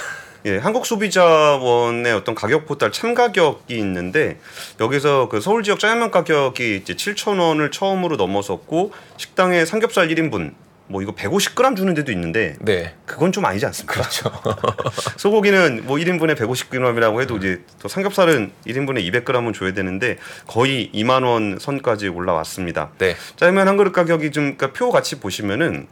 예, 0.45 0.57
한국 0.57 0.85
소비자원의 0.85 2.13
어떤 2.13 2.33
가격 2.33 2.65
포탈 2.65 2.91
참가격이 2.91 3.77
있는데 3.77 4.39
여기서 4.79 5.29
그 5.29 5.39
서울 5.39 5.63
지역 5.63 5.79
짜장면 5.79 6.09
가격이 6.09 6.77
이제 6.77 6.95
7,000원을 6.95 7.71
처음으로 7.71 8.15
넘어섰고 8.15 8.91
식당에 9.17 9.65
삼겹살 9.65 10.07
1인분 10.07 10.55
뭐 10.91 11.01
이거 11.01 11.13
150g 11.13 11.75
주는 11.75 11.93
데도 11.93 12.11
있는데 12.11 12.55
네. 12.59 12.93
그건 13.05 13.31
좀 13.31 13.45
아니지 13.45 13.65
않습니까? 13.65 13.93
그렇죠. 13.93 14.31
소고기는 15.17 15.85
뭐 15.85 15.97
1인분에 15.97 16.35
150g이라고 16.35 17.21
해도 17.21 17.37
이제 17.37 17.63
또 17.79 17.87
삼겹살은 17.87 18.51
1인분에 18.67 19.03
200g은 19.11 19.53
줘야 19.53 19.73
되는데 19.73 20.17
거의 20.47 20.91
2만 20.93 21.25
원 21.25 21.57
선까지 21.59 22.09
올라왔습니다. 22.09 22.91
네. 22.97 23.15
짜장면 23.37 23.67
한 23.67 23.77
그릇 23.77 23.91
가격이 23.91 24.31
좀 24.31 24.55
그러니까 24.55 24.73
표 24.73 24.91
같이 24.91 25.19
보시면은 25.19 25.87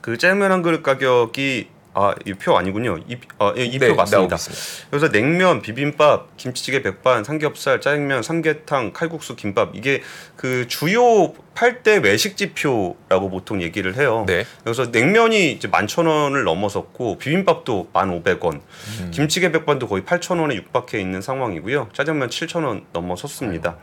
그 0.00 0.16
짜장면 0.16 0.52
한 0.52 0.62
그릇 0.62 0.82
가격이 0.82 1.68
아이 1.92 2.34
표 2.38 2.56
아니군요. 2.56 2.98
이표 3.08 3.54
네, 3.56 3.92
맞습니다. 3.94 4.16
나오고 4.18 4.34
있습니다. 4.34 4.88
그래서 4.90 5.10
냉면, 5.10 5.60
비빔밥, 5.60 6.36
김치찌개 6.36 6.82
백반, 6.82 7.24
삼겹살, 7.24 7.80
짜장면, 7.80 8.22
삼계탕, 8.22 8.92
칼국수, 8.92 9.34
김밥 9.34 9.74
이게 9.74 10.02
그 10.36 10.68
주요 10.68 11.32
8대 11.60 12.02
외식 12.02 12.38
지표라고 12.38 13.28
보통 13.28 13.60
얘기를 13.60 13.94
해요. 13.96 14.24
네. 14.26 14.46
그래서 14.64 14.86
냉면이 14.86 15.52
이제 15.52 15.68
11,000원을 15.68 16.44
넘어섰고 16.44 17.18
비빔밥도 17.18 17.90
1,500원, 17.92 18.60
음. 19.00 19.10
김치게 19.10 19.52
백반도 19.52 19.86
거의 19.86 20.02
8,000원에 20.02 20.54
육박해 20.54 20.98
있는 20.98 21.20
상황이고요. 21.20 21.90
짜장면 21.92 22.30
7,000원 22.30 22.84
넘어섰습니다. 22.94 23.76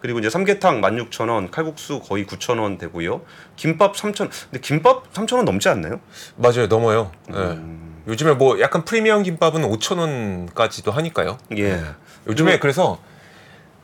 그리고 0.00 0.18
이제 0.18 0.28
삼계탕 0.28 0.82
16,000원, 0.82 1.50
칼국수 1.50 2.00
거의 2.00 2.26
9,000원 2.26 2.78
되고요. 2.78 3.22
김밥 3.56 3.96
3,000원. 3.96 4.30
근데 4.50 4.60
김밥 4.60 5.10
3,000원 5.14 5.44
넘지 5.44 5.70
않나요? 5.70 6.00
맞아요, 6.36 6.66
넘어요. 6.66 7.12
예. 7.30 7.34
음. 7.34 8.02
요즘에 8.08 8.34
뭐 8.34 8.60
약간 8.60 8.84
프리미엄 8.84 9.22
김밥은 9.22 9.62
5천 9.62 9.98
원까지도 9.98 10.90
하니까요. 10.90 11.38
예. 11.56 11.80
요즘에 12.26 12.58
그래서 12.58 13.00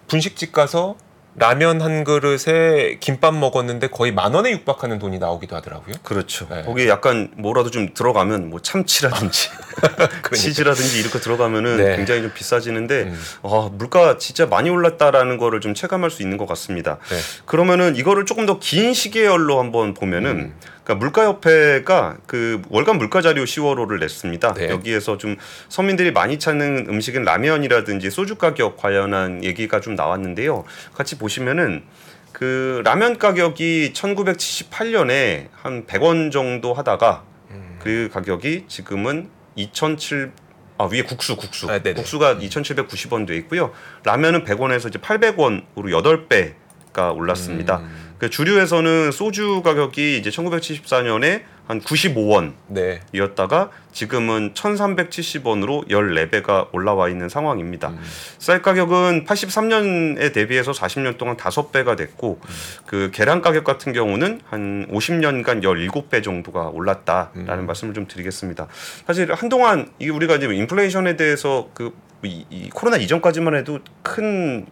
분식집 0.09 0.52
가서 0.52 0.97
라면 1.38 1.80
한 1.80 2.04
그릇에 2.04 2.99
김밥 3.00 3.35
먹었는데 3.35 3.88
거의 3.88 4.12
만 4.12 4.35
원에 4.35 4.50
육박하는 4.52 4.99
돈이 4.99 5.18
나오기도 5.18 5.57
하더라고요. 5.57 5.95
그렇죠. 6.02 6.47
네. 6.50 6.62
거기에 6.62 6.88
약간 6.88 7.30
뭐라도 7.37 7.71
좀 7.71 7.95
들어가면 7.95 8.50
뭐 8.50 8.61
참치라든지 8.61 9.49
치즈라든지 10.35 11.00
이렇게 11.00 11.21
들어가면은 11.21 11.76
네. 11.76 11.97
굉장히 11.97 12.23
좀 12.23 12.33
비싸지는데 12.35 13.02
음. 13.02 13.21
아, 13.42 13.71
물가 13.73 14.18
진짜 14.18 14.47
많이 14.47 14.71
올랐다라는 14.71 15.38
거를 15.38 15.61
좀 15.61 15.75
체감할 15.75 16.11
수 16.11 16.23
있는 16.23 16.37
것 16.38 16.47
같습니다. 16.49 16.99
네. 17.09 17.16
그러면은 17.47 17.97
이거를 17.97 18.26
조금 18.26 18.45
더 18.47 18.59
긴 18.59 18.92
시계열로 18.92 19.61
한번 19.61 19.95
보면은 19.95 20.30
음. 20.30 20.54
그러니까 20.88 20.95
물가협회가 20.95 22.16
그 22.26 22.62
월간 22.71 22.97
물가 22.97 23.21
자료 23.21 23.45
10월호를 23.45 24.00
냈습니다. 24.00 24.54
네. 24.54 24.71
여기에서 24.71 25.18
좀 25.18 25.37
서민들이 25.68 26.11
많이 26.12 26.38
찾는 26.38 26.87
음식은 26.88 27.25
라면이라든지 27.25 28.11
소주 28.11 28.37
가격 28.37 28.78
관련한 28.78 29.45
얘기가 29.45 29.80
좀 29.80 29.95
나왔는데요. 29.95 30.64
같이 30.95 31.18
보시면은 31.18 31.83
그 32.33 32.80
라면 32.85 33.18
가격이 33.18 33.92
1978년에 33.95 35.49
한 35.52 35.85
100원 35.85 36.33
정도 36.33 36.73
하다가 36.73 37.23
음. 37.50 37.78
그 37.80 38.09
가격이 38.11 38.64
지금은 38.68 39.28
2,007 39.57 40.33
아, 40.78 40.88
위에 40.90 41.02
국수, 41.02 41.37
국수. 41.37 41.71
아. 41.71 41.78
국수가 41.80 42.37
2,790원 42.37 43.26
돼 43.26 43.37
있고요. 43.38 43.73
라면은 44.04 44.45
100원에서 44.45 44.88
이제 44.88 44.99
800원으로 44.99 45.66
8배가 45.76 47.14
올랐습니다. 47.14 47.78
음. 47.78 48.08
그 48.19 48.31
주류에서는 48.31 49.13
소주 49.13 49.63
가격이 49.63 50.19
이제 50.19 50.31
1974년에 50.31 51.43
한 51.69 51.83
95원 51.83 52.55
네. 52.69 53.01
이었다가 53.13 53.71
지금은 53.93 54.55
1,370원으로 54.55 55.87
14배가 55.89 56.69
올라와 56.73 57.11
있는 57.11 57.29
상황입니다. 57.29 57.91
음. 57.91 58.01
쌀 58.39 58.63
가격은 58.63 59.27
83년에 59.27 60.33
대비해서 60.33 60.73
40년 60.73 61.19
동안 61.19 61.37
5배가 61.37 61.97
됐고 61.97 62.41
그 62.87 63.11
계란 63.13 63.43
가격 63.43 63.65
같은 63.65 63.93
경우는 63.93 64.41
한 64.49 64.87
50년간 64.91 65.63
17배 65.63 66.25
정도가 66.25 66.69
올랐다라는 66.69 67.59
음. 67.59 67.67
말씀을 67.67 67.93
좀 67.93 68.09
드리겠습니다. 68.09 68.67
사실 69.07 69.31
한동안 69.35 69.91
우리가 70.01 70.37
이제 70.37 70.47
인플레이션에 70.47 71.17
대해서 71.17 71.69
그 71.75 71.93
이, 72.23 72.47
이 72.51 72.71
코로나 72.71 72.97
이전까지만 72.97 73.55
해도 73.55 73.79
큰 74.03 74.67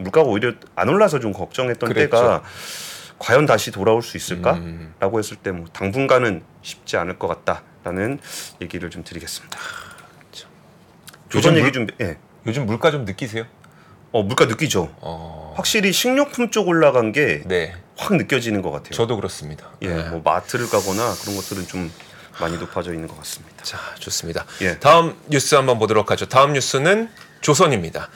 물가가 0.00 0.28
오히려 0.28 0.52
안 0.76 0.88
올라서 0.88 1.20
좀 1.20 1.32
걱정했던 1.32 1.88
그랬죠. 1.92 2.10
때가 2.10 2.42
과연 3.18 3.46
다시 3.46 3.70
돌아올 3.70 4.02
수 4.02 4.16
있을까? 4.16 4.54
음. 4.54 4.94
라고 4.98 5.18
했을 5.18 5.36
때 5.36 5.50
뭐 5.52 5.66
당분간은 5.72 6.42
쉽지 6.62 6.96
않을 6.96 7.18
것 7.18 7.28
같다라는 7.44 8.18
얘기를 8.62 8.88
좀 8.90 9.04
드리겠습니다. 9.04 9.58
조선 11.28 11.52
요즘 11.54 11.66
얘기 11.66 11.78
물- 11.78 11.86
좀 11.86 11.86
예. 12.00 12.16
요즘 12.46 12.66
물가 12.66 12.90
좀 12.90 13.04
느끼세요? 13.04 13.44
어 14.12 14.22
물가 14.22 14.46
느끼죠. 14.46 14.92
어. 15.00 15.54
확실히 15.56 15.92
식료품 15.92 16.50
쪽 16.50 16.66
올라간 16.68 17.12
게확 17.12 17.46
네. 17.46 17.74
느껴지는 18.10 18.62
것 18.62 18.70
같아요. 18.72 18.90
저도 18.90 19.14
그렇습니다. 19.16 19.68
예, 19.82 19.88
네. 19.88 20.08
뭐 20.08 20.20
마트를 20.24 20.68
가거나 20.68 21.14
그런 21.22 21.36
것들은 21.36 21.66
좀 21.68 21.92
많이 22.40 22.56
높아져 22.58 22.92
있는 22.92 23.06
것 23.06 23.16
같습니다. 23.18 23.62
자, 23.62 23.78
좋습니다. 24.00 24.44
예. 24.62 24.78
다음 24.78 25.14
뉴스 25.28 25.54
한번 25.54 25.78
보도록 25.78 26.10
하죠. 26.10 26.26
다음 26.26 26.54
뉴스는 26.54 27.08
조선입니다. 27.42 28.08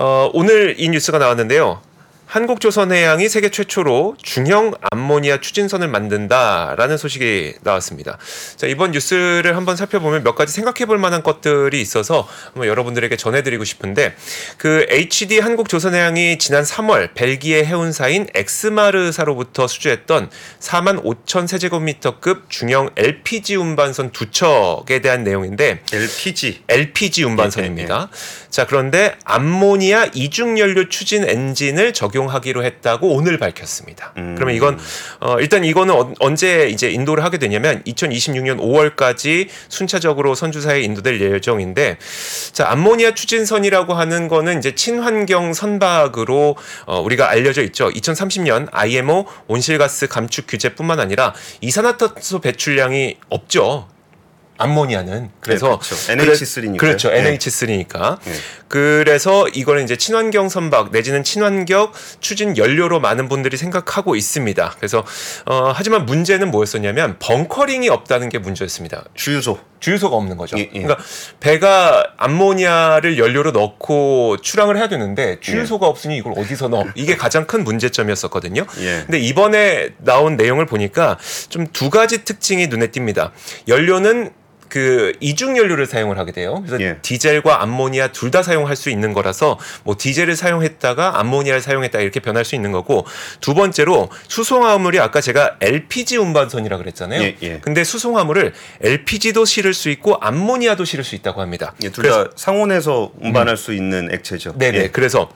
어, 0.00 0.30
오늘 0.32 0.76
이 0.78 0.88
뉴스가 0.88 1.18
나왔는데요. 1.18 1.80
한국조선해양이 2.28 3.26
세계 3.30 3.48
최초로 3.48 4.16
중형 4.22 4.74
암모니아 4.90 5.40
추진선을 5.40 5.88
만든다라는 5.88 6.98
소식이 6.98 7.54
나왔습니다. 7.62 8.18
자, 8.56 8.66
이번 8.66 8.90
뉴스를 8.90 9.56
한번 9.56 9.76
살펴보면 9.76 10.22
몇 10.22 10.34
가지 10.34 10.52
생각해 10.52 10.84
볼 10.84 10.98
만한 10.98 11.22
것들이 11.22 11.80
있어서 11.80 12.28
한번 12.52 12.66
여러분들에게 12.68 13.16
전해드리고 13.16 13.64
싶은데 13.64 14.14
그 14.58 14.86
HD 14.90 15.38
한국조선해양이 15.38 16.36
지난 16.36 16.64
3월 16.64 17.14
벨기에 17.14 17.64
해운사인 17.64 18.26
엑스마르사로부터 18.34 19.66
수주했던 19.66 20.28
4만 20.60 21.02
5천 21.02 21.46
세제곱미터급 21.46 22.50
중형 22.50 22.90
LPG 22.96 23.56
운반선 23.56 24.10
두 24.12 24.30
척에 24.30 25.00
대한 25.00 25.24
내용인데 25.24 25.80
LPG 25.90 26.64
LPG 26.68 27.24
운반선입니다. 27.24 28.10
자, 28.50 28.66
그런데 28.66 29.16
암모니아 29.24 30.10
이중 30.12 30.58
연료 30.58 30.90
추진 30.90 31.26
엔진을 31.26 31.94
적용 31.94 32.17
하기로 32.26 32.64
했다고 32.64 33.08
오늘 33.14 33.38
밝혔습니다. 33.38 34.12
음. 34.16 34.34
그러면 34.34 34.54
이건 34.56 34.78
어, 35.20 35.38
일단 35.38 35.64
이거는 35.64 35.94
어- 35.94 36.12
언제 36.18 36.68
이제 36.68 36.90
인도를 36.90 37.22
하게 37.22 37.38
되냐면 37.38 37.82
2026년 37.84 38.58
5월까지 38.58 39.48
순차적으로 39.68 40.34
선주사에 40.34 40.80
인도될 40.82 41.20
예정인데 41.20 41.98
자, 42.52 42.70
암모니아 42.70 43.14
추진선이라고 43.14 43.94
하는 43.94 44.28
거는 44.28 44.58
이제 44.58 44.74
친환경 44.74 45.52
선박으로 45.54 46.56
어, 46.86 47.00
우리가 47.00 47.28
알려져 47.30 47.62
있죠. 47.62 47.88
2030년 47.90 48.68
IMO 48.72 49.26
온실가스 49.46 50.08
감축 50.08 50.46
규제뿐만 50.48 51.00
아니라 51.00 51.34
이산화탄소 51.60 52.40
배출량이 52.40 53.16
없죠. 53.28 53.88
암모니아는 54.58 55.30
그래서 55.40 55.78
그렇죠. 55.78 55.94
NH3니까요. 56.12 56.78
그렇죠. 56.78 57.10
예. 57.12 57.22
NH3니까. 57.22 58.18
예. 58.26 58.32
그래서 58.68 59.48
이거는 59.48 59.84
이제 59.84 59.96
친환경 59.96 60.48
선박 60.50 60.90
내지는 60.90 61.24
친환경 61.24 61.90
추진 62.20 62.56
연료로 62.58 63.00
많은 63.00 63.28
분들이 63.28 63.56
생각하고 63.56 64.14
있습니다. 64.16 64.74
그래서 64.76 65.04
어, 65.46 65.72
하지만 65.74 66.04
문제는 66.04 66.50
뭐였었냐면 66.50 67.16
벙커링이 67.18 67.88
없다는 67.88 68.28
게 68.28 68.38
문제였습니다. 68.38 69.04
주유소 69.14 69.58
주유소가 69.80 70.16
없는 70.16 70.36
거죠. 70.36 70.58
예, 70.58 70.62
예. 70.62 70.82
그러니까 70.82 70.98
배가 71.40 72.12
암모니아를 72.18 73.16
연료로 73.16 73.52
넣고 73.52 74.38
출항을 74.42 74.76
해야 74.76 74.88
되는데 74.88 75.38
주유소가 75.40 75.86
없으니 75.86 76.16
이걸 76.18 76.34
어디서 76.36 76.68
넣어? 76.68 76.84
이게 76.96 77.16
가장 77.16 77.46
큰 77.46 77.62
문제점이었었거든요. 77.64 78.66
예. 78.80 79.02
근데 79.06 79.18
이번에 79.20 79.90
나온 79.98 80.36
내용을 80.36 80.66
보니까 80.66 81.16
좀 81.48 81.68
두 81.72 81.90
가지 81.90 82.24
특징이 82.24 82.66
눈에 82.66 82.88
띕니다. 82.88 83.30
연료는 83.68 84.30
그 84.68 85.12
이중 85.20 85.56
연료를 85.56 85.86
사용을 85.86 86.18
하게 86.18 86.32
돼요. 86.32 86.62
그래서 86.66 86.82
예. 86.82 86.98
디젤과 87.02 87.62
암모니아 87.62 88.12
둘 88.12 88.28
다 88.28 88.42
사용할 88.42 88.76
수 88.76 88.90
있는 88.90 89.14
거라서 89.14 89.58
뭐 89.84 89.96
디젤을 89.98 90.36
사용했다가 90.36 91.18
암모니아를 91.20 91.62
사용했다 91.62 92.00
이렇게 92.00 92.20
변할 92.20 92.44
수 92.44 92.54
있는 92.54 92.72
거고 92.72 93.06
두 93.40 93.54
번째로 93.54 94.10
수송화물이 94.28 95.00
아까 95.00 95.22
제가 95.22 95.56
LPG 95.62 96.18
운반선이라 96.18 96.76
그랬잖아요. 96.76 97.22
예, 97.22 97.36
예. 97.42 97.58
근데 97.60 97.84
수송화물을 97.84 98.52
LPG도 98.82 99.46
실을 99.46 99.72
수 99.72 99.88
있고 99.88 100.18
암모니아도 100.20 100.84
실을 100.84 101.04
수 101.04 101.14
있다고 101.14 101.40
합니다. 101.40 101.72
예, 101.82 101.88
둘다 101.88 102.32
상온에서 102.36 103.12
운반할 103.18 103.56
수 103.56 103.72
있는 103.72 104.12
액체죠. 104.12 104.58
네네. 104.58 104.78
예. 104.78 104.88
그래서 104.88 105.30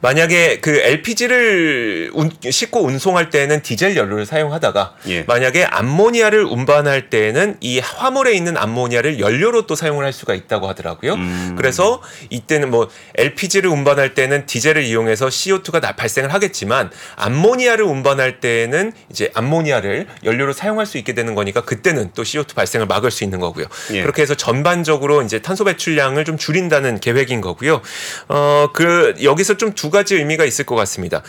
만약에 0.00 0.60
그 0.60 0.76
LPG를 0.80 2.10
싣고 2.50 2.84
운송할 2.84 3.30
때는 3.30 3.62
디젤 3.62 3.96
연료를 3.96 4.26
사용하다가 4.26 4.94
예. 5.08 5.22
만약에 5.22 5.64
암모니아를 5.64 6.44
운반할 6.44 7.10
때는 7.10 7.56
이 7.60 7.78
화물에 7.80 8.32
있는 8.32 8.56
암모니아를 8.56 9.20
연료로 9.20 9.66
또 9.66 9.74
사용을 9.74 10.04
할 10.04 10.12
수가 10.12 10.34
있다고 10.34 10.68
하더라고요. 10.68 11.14
음. 11.14 11.54
그래서 11.56 12.00
이때는 12.30 12.70
뭐 12.70 12.88
LPG를 13.16 13.68
운반할 13.70 14.14
때는 14.14 14.46
디젤을 14.46 14.82
이용해서 14.84 15.26
CO2가 15.28 15.80
나- 15.80 15.92
발생을 15.92 16.32
하겠지만 16.32 16.90
암모니아를 17.16 17.84
운반할 17.84 18.40
때는 18.40 18.92
이제 19.10 19.30
암모니아를 19.34 20.06
연료로 20.24 20.52
사용할 20.52 20.86
수 20.86 20.98
있게 20.98 21.12
되는 21.12 21.34
거니까 21.34 21.60
그때는 21.62 22.10
또 22.14 22.22
CO2 22.22 22.54
발생을 22.54 22.86
막을 22.86 23.10
수 23.10 23.24
있는 23.24 23.40
거고요. 23.40 23.66
예. 23.92 24.02
그렇게 24.02 24.22
해서 24.22 24.34
전반적으로 24.34 25.22
이제 25.22 25.40
탄소 25.40 25.64
배출량을 25.64 26.24
좀 26.24 26.38
줄인다는 26.38 27.00
계획인 27.00 27.40
거고요. 27.40 27.80
어, 28.28 28.68
그 28.72 29.14
여기서 29.22 29.56
좀 29.58 29.74
두 29.74 29.90
가지 29.90 30.16
의미가 30.16 30.44
있을 30.44 30.64
것 30.64 30.74
같습니다. 30.74 31.22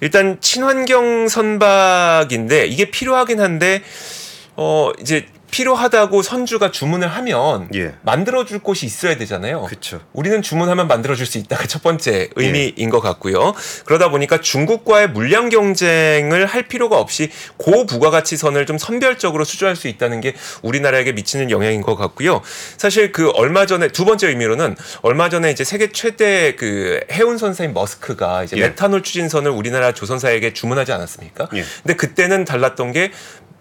일단 0.00 0.38
친환경 0.40 1.28
선박인데 1.28 2.66
이게 2.66 2.90
필요하긴 2.90 3.40
한데 3.40 3.82
어 4.56 4.90
이제 5.00 5.26
필요하다고 5.52 6.22
선주가 6.22 6.70
주문을 6.70 7.08
하면 7.08 7.68
예. 7.74 7.94
만들어줄 8.02 8.60
곳이 8.60 8.86
있어야 8.86 9.16
되잖아요. 9.18 9.62
그렇죠. 9.62 10.00
우리는 10.14 10.40
주문하면 10.40 10.88
만들어줄 10.88 11.26
수 11.26 11.36
있다가 11.36 11.66
첫 11.66 11.82
번째 11.82 12.30
의미인 12.36 12.88
것 12.88 13.00
같고요. 13.00 13.54
그러다 13.84 14.10
보니까 14.10 14.40
중국과의 14.40 15.10
물량 15.10 15.50
경쟁을 15.50 16.46
할 16.46 16.62
필요가 16.68 16.98
없이 16.98 17.30
고부가가치선을 17.58 18.64
좀 18.64 18.78
선별적으로 18.78 19.44
수주할 19.44 19.76
수 19.76 19.88
있다는 19.88 20.22
게 20.22 20.34
우리나라에게 20.62 21.12
미치는 21.12 21.50
영향인 21.50 21.82
것 21.82 21.96
같고요. 21.96 22.40
사실 22.78 23.12
그 23.12 23.30
얼마 23.32 23.66
전에 23.66 23.88
두 23.88 24.06
번째 24.06 24.28
의미로는 24.28 24.74
얼마 25.02 25.28
전에 25.28 25.50
이제 25.50 25.64
세계 25.64 25.92
최대 25.92 26.56
그 26.56 27.00
해운 27.12 27.36
선사인 27.36 27.74
머스크가 27.74 28.44
이제 28.44 28.56
예. 28.56 28.62
메탄올 28.62 29.02
추진선을 29.02 29.50
우리나라 29.50 29.92
조선사에게 29.92 30.54
주문하지 30.54 30.92
않았습니까? 30.92 31.50
예. 31.54 31.62
근데 31.82 31.94
그때는 31.94 32.46
달랐던 32.46 32.92
게 32.92 33.12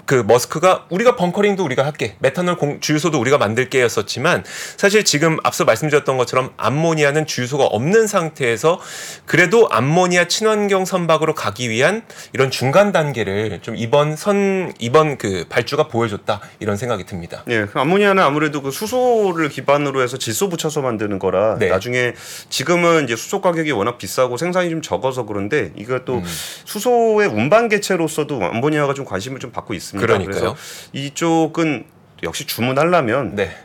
그 0.06 0.24
머스크가 0.28 0.86
우리가 0.90 1.16
벙커링도 1.16 1.64
우리가 1.64 1.86
할게 1.86 2.16
메탄올 2.20 2.58
공, 2.58 2.80
주유소도 2.80 3.20
우리가 3.20 3.38
만들게 3.38 3.82
였었지만 3.82 4.44
사실 4.78 5.04
지금 5.04 5.38
앞서 5.44 5.66
말씀드렸던 5.66 6.18
것처럼 6.18 6.52
암모니아는 6.58 7.26
주유소가 7.26 7.66
없는 7.66 8.08
상태에서 8.08 8.80
그래도 9.26 9.68
암모니아 9.70 10.28
친환경 10.28 10.86
선박으로 10.86 11.36
가기 11.36 11.70
위한 11.70 12.04
이런 12.34 12.52
중간 12.52 12.92
단계를 12.92 13.60
좀 13.62 13.76
이번 13.76 14.16
선 14.16 14.74
이번 14.80 15.18
그 15.18 15.46
발주가 15.50 15.88
보여줬다 15.88 16.42
이런 16.60 16.78
생각이 16.78 17.06
듭니다. 17.06 17.44
예, 17.50 17.66
그 17.66 17.80
암모니아는 17.80 18.24
아무래도 18.24 18.62
그 18.62 18.72
수소를 18.72 19.50
기반으로 19.50 20.02
해서 20.02 20.18
질소 20.18 20.50
붙여서 20.50 20.82
만드는 20.82 21.20
거라 21.20 21.58
네. 21.60 21.68
나중에 21.68 22.14
지금은 22.50 23.06
이제 23.06 23.16
수소 23.16 23.42
가격이 23.42 23.72
워낙 23.72 23.98
비싸고 23.98 24.38
생산이 24.38 24.70
좀 24.70 24.82
적어서 24.82 25.26
그런데 25.26 25.72
이거 25.76 26.00
또 26.06 26.16
음. 26.16 26.24
수소의 26.66 27.28
운반 27.28 27.70
개체로서도 27.70 28.44
암모니아가 28.44 28.94
좀 28.94 29.06
관심을 29.06 29.40
좀 29.40 29.52
받고 29.52 29.74
있 29.74 29.82
습니다. 29.92 30.08
그러니까요. 30.08 30.56
이쪽은 30.94 31.86
역시 32.24 32.46
주문하려면 32.46 33.36
네. 33.36 33.56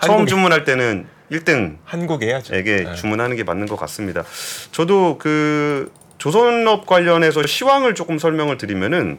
처음 0.00 0.26
주문할 0.26 0.64
때는 0.64 1.06
1등 1.30 1.78
한국에 1.84 2.26
해야죠. 2.26 2.54
에게 2.54 2.84
네. 2.84 2.94
주문하는 2.94 3.36
게 3.36 3.44
맞는 3.44 3.66
것 3.66 3.76
같습니다. 3.76 4.24
저도 4.72 5.18
그 5.18 5.92
조선업 6.18 6.86
관련해서 6.86 7.46
시황을 7.46 7.94
조금 7.94 8.18
설명을 8.18 8.58
드리면은 8.58 9.18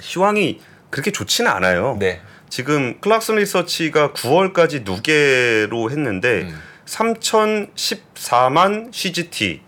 시황이 0.00 0.60
그렇게 0.90 1.10
좋지는 1.10 1.50
않아요. 1.50 1.96
네. 1.98 2.20
지금 2.48 3.00
클락슨 3.00 3.36
리서치가 3.36 4.12
9월까지 4.12 4.84
누계로 4.84 5.90
했는데 5.90 6.42
음. 6.42 6.60
3,014만 6.86 8.92
CGT 8.92 9.62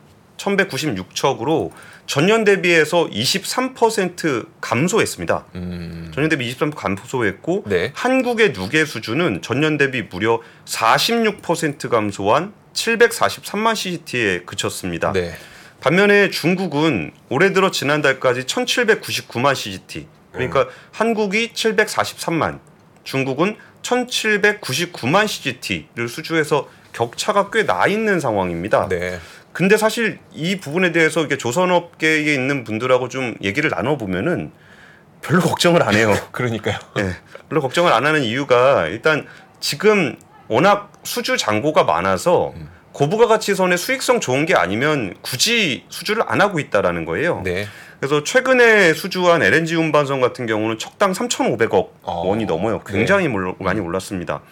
1,196척으로 0.45 1.71
전년 2.07 2.45
대비해서 2.45 3.07
23% 3.09 4.47
감소했습니다. 4.61 5.47
음. 5.55 6.11
전년 6.15 6.29
대비 6.29 6.55
23% 6.55 6.75
감소했고 6.75 7.65
네. 7.67 7.93
한국의 7.95 8.53
누계 8.53 8.85
수준은 8.85 9.41
전년 9.43 9.79
대비 9.79 10.03
무려 10.03 10.41
46% 10.67 11.89
감소한 11.89 12.53
743만 12.75 13.75
CGT에 13.75 14.41
그쳤습니다. 14.41 15.13
네. 15.13 15.35
반면에 15.81 16.31
중국은 16.31 17.13
올해 17.29 17.53
들어 17.53 17.71
지난달까지 17.71 18.43
1799만 18.43 19.55
CGT. 19.55 20.07
그러니까 20.33 20.67
한국이 20.91 21.53
743만, 21.53 22.59
중국은 23.05 23.57
1799만 23.83 25.29
CGT를 25.29 26.09
수주해서 26.09 26.69
격차가 26.93 27.51
꽤 27.51 27.65
나 27.67 27.87
있는 27.87 28.19
상황입니다. 28.19 28.89
네. 28.89 29.21
근데 29.55 29.77
사실 29.77 30.19
이 30.33 30.57
부분에 30.59 30.91
대해서 30.91 31.23
이게 31.23 31.39
조선업계에 31.39 32.35
있는 32.35 32.65
분들하고 32.65 33.09
좀 33.09 33.37
얘기를 33.41 33.71
나눠 33.71 33.97
보면은 33.97 34.51
별로 35.23 35.41
걱정을 35.41 35.83
안 35.85 35.95
해요. 35.95 36.13
그러니까요. 36.33 36.77
예, 36.99 37.15
별로 37.49 37.63
걱정을 37.63 37.93
안 37.93 38.05
하는 38.05 38.23
이유가 38.25 38.89
일단 38.89 39.27
지금 39.61 40.17
워낙 40.49 40.93
수주 41.05 41.37
잔고가 41.39 41.85
많아서 41.85 42.53
고부가 42.93 43.29
가치선의 43.29 43.79
수익성 43.79 44.19
좋은 44.21 44.45
게 44.45 44.55
아니면 44.55 45.15
굳이 45.23 45.85
수주를 45.89 46.25
안 46.27 46.41
하고 46.41 46.59
있다라는 46.59 47.05
거예요. 47.05 47.41
네. 47.45 47.67
그래서 48.01 48.25
최근에 48.25 48.93
수주한 48.93 49.41
LNG 49.43 49.77
운반선 49.77 50.21
같은 50.21 50.47
경우는 50.47 50.79
척당 50.79 51.13
3,500억 51.13 51.91
어, 52.03 52.23
원이 52.27 52.45
넘어요. 52.45 52.83
네. 52.87 52.93
굉장히 52.93 53.29
몰- 53.29 53.55
많이 53.61 53.81
올랐습니다. 53.81 54.43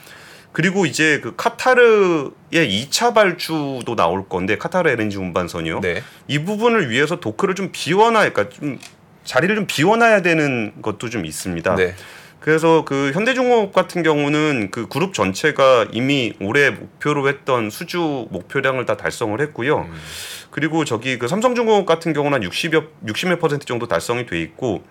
그리고 0.52 0.84
이제 0.86 1.20
그 1.20 1.34
카타르의 1.36 2.30
2차 2.52 3.14
발주도 3.14 3.96
나올 3.96 4.28
건데 4.28 4.58
카타르 4.58 4.90
LNG 4.90 5.16
운반선이요. 5.16 5.80
네. 5.80 6.02
이 6.28 6.38
부분을 6.40 6.90
위해서 6.90 7.20
도크를 7.20 7.54
좀 7.54 7.70
비워놔, 7.72 8.30
그러니까 8.30 8.48
좀 8.50 8.78
자리를 9.24 9.54
좀 9.54 9.66
비워놔야 9.66 10.22
되는 10.22 10.72
것도 10.82 11.08
좀 11.08 11.24
있습니다. 11.24 11.74
네. 11.76 11.94
그래서 12.42 12.84
그 12.84 13.12
현대중공업 13.14 13.72
같은 13.72 14.02
경우는 14.02 14.72
그 14.72 14.88
그룹 14.88 15.14
전체가 15.14 15.86
이미 15.92 16.34
올해 16.40 16.70
목표로 16.70 17.28
했던 17.28 17.70
수주 17.70 18.26
목표량을 18.30 18.84
다 18.84 18.96
달성을 18.96 19.40
했고요. 19.40 19.86
음. 19.88 19.94
그리고 20.50 20.84
저기 20.84 21.18
그 21.18 21.28
삼성중공업 21.28 21.86
같은 21.86 22.12
경우는 22.12 22.42
한 22.42 22.48
60여 22.48 22.88
60몇 23.06 23.40
퍼센트 23.40 23.64
정도 23.64 23.86
달성이 23.86 24.26
돼 24.26 24.42
있고 24.42 24.82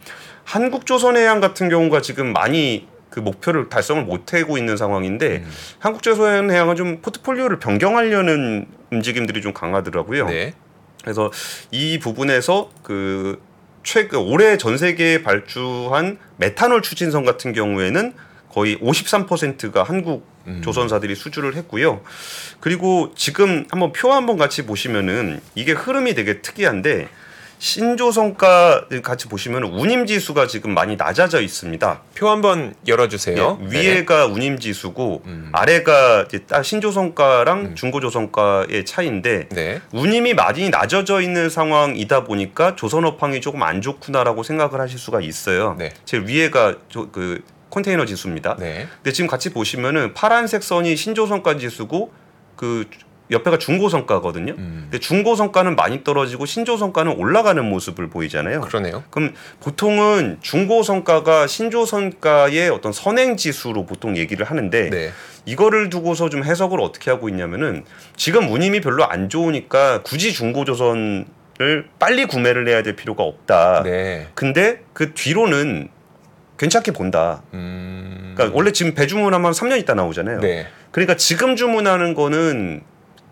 한국조선해양 0.45 1.41
같은 1.41 1.67
경우가 1.67 2.01
지금 2.01 2.31
많이 2.31 2.87
그 3.11 3.19
목표를 3.19 3.69
달성을 3.69 4.03
못 4.05 4.33
하고 4.33 4.57
있는 4.57 4.77
상황인데 4.77 5.43
음. 5.45 5.51
한국조선해양은 5.79 6.75
좀 6.77 7.01
포트폴리오를 7.01 7.59
변경하려는 7.59 8.65
움직임들이 8.91 9.41
좀 9.41 9.53
강하더라고요. 9.53 10.27
네. 10.27 10.53
그래서 11.03 11.29
이 11.71 11.99
부분에서 11.99 12.71
그 12.83 13.41
최근 13.83 14.19
올해 14.19 14.57
전 14.57 14.77
세계에 14.77 15.23
발주한 15.23 16.19
메탄올 16.37 16.81
추진선 16.81 17.25
같은 17.25 17.51
경우에는 17.51 18.13
거의 18.49 18.77
53%가 18.77 19.83
한국 19.83 20.25
음. 20.47 20.61
조선사들이 20.63 21.15
수주를 21.15 21.55
했고요. 21.55 22.01
그리고 22.61 23.11
지금 23.15 23.65
한번 23.69 23.91
표 23.91 24.13
한번 24.13 24.37
같이 24.37 24.65
보시면은 24.65 25.41
이게 25.55 25.73
흐름이 25.73 26.13
되게 26.13 26.41
특이한데 26.41 27.09
신조성가 27.61 28.87
같이 29.03 29.27
보시면 29.29 29.65
운임 29.65 30.07
지수가 30.07 30.47
지금 30.47 30.73
많이 30.73 30.95
낮아져 30.95 31.41
있습니다. 31.41 32.01
표 32.15 32.27
한번 32.27 32.73
열어주세요. 32.87 33.59
예, 33.61 33.65
네. 33.65 33.71
위에가 33.71 34.25
운임 34.25 34.57
지수고 34.57 35.21
음. 35.27 35.51
아래가 35.53 36.25
이제 36.27 36.39
딱 36.39 36.63
신조성가랑 36.63 37.75
중고조성가의 37.75 38.83
차이인데 38.85 39.49
네. 39.49 39.79
운임이 39.93 40.33
많이 40.33 40.71
낮아져 40.71 41.21
있는 41.21 41.51
상황이다 41.51 42.23
보니까 42.23 42.75
조선업황이 42.75 43.41
조금 43.41 43.61
안 43.61 43.79
좋구나라고 43.81 44.41
생각을 44.41 44.81
하실 44.81 44.97
수가 44.97 45.21
있어요. 45.21 45.75
네. 45.77 45.91
제일 46.03 46.25
위에가 46.25 46.77
저, 46.89 47.11
그 47.11 47.43
컨테이너 47.69 48.07
지수입니다. 48.07 48.55
네. 48.57 48.87
근데 48.95 49.11
지금 49.11 49.27
같이 49.27 49.51
보시면은 49.51 50.15
파란색 50.15 50.63
선이 50.63 50.95
신조성가 50.95 51.57
지수고 51.57 52.11
그 52.55 52.87
옆에가 53.31 53.57
중고성가거든요. 53.57 54.53
음. 54.57 54.87
근데 54.89 54.99
중고성가는 54.99 55.75
많이 55.75 56.03
떨어지고 56.03 56.45
신조성가는 56.45 57.13
올라가는 57.13 57.63
모습을 57.63 58.09
보이잖아요. 58.09 58.61
그러네요. 58.61 59.03
그럼 59.09 59.33
보통은 59.61 60.39
중고성가가 60.41 61.47
신조성가의 61.47 62.69
어떤 62.69 62.91
선행 62.91 63.37
지수로 63.37 63.85
보통 63.85 64.17
얘기를 64.17 64.45
하는데 64.45 64.89
네. 64.89 65.11
이거를 65.45 65.89
두고서 65.89 66.29
좀 66.29 66.43
해석을 66.43 66.81
어떻게 66.81 67.09
하고 67.09 67.29
있냐면은 67.29 67.85
지금 68.15 68.51
운임이 68.51 68.81
별로 68.81 69.05
안 69.05 69.29
좋으니까 69.29 70.03
굳이 70.03 70.33
중고조선 70.33 71.25
을 71.59 71.87
빨리 71.99 72.25
구매를 72.25 72.67
해야 72.67 72.81
될 72.81 72.95
필요가 72.95 73.23
없다. 73.23 73.83
네. 73.83 74.27
근데 74.33 74.81
그 74.93 75.13
뒤로는 75.13 75.89
괜찮게 76.57 76.91
본다. 76.91 77.43
음. 77.53 78.33
그러니까 78.35 78.57
원래 78.57 78.71
지금 78.71 78.95
배주문하면 78.95 79.51
3년 79.51 79.77
있다 79.79 79.93
나오잖아요. 79.93 80.39
네. 80.39 80.65
그러니까 80.91 81.15
지금 81.17 81.55
주문하는 81.55 82.15
거는 82.15 82.81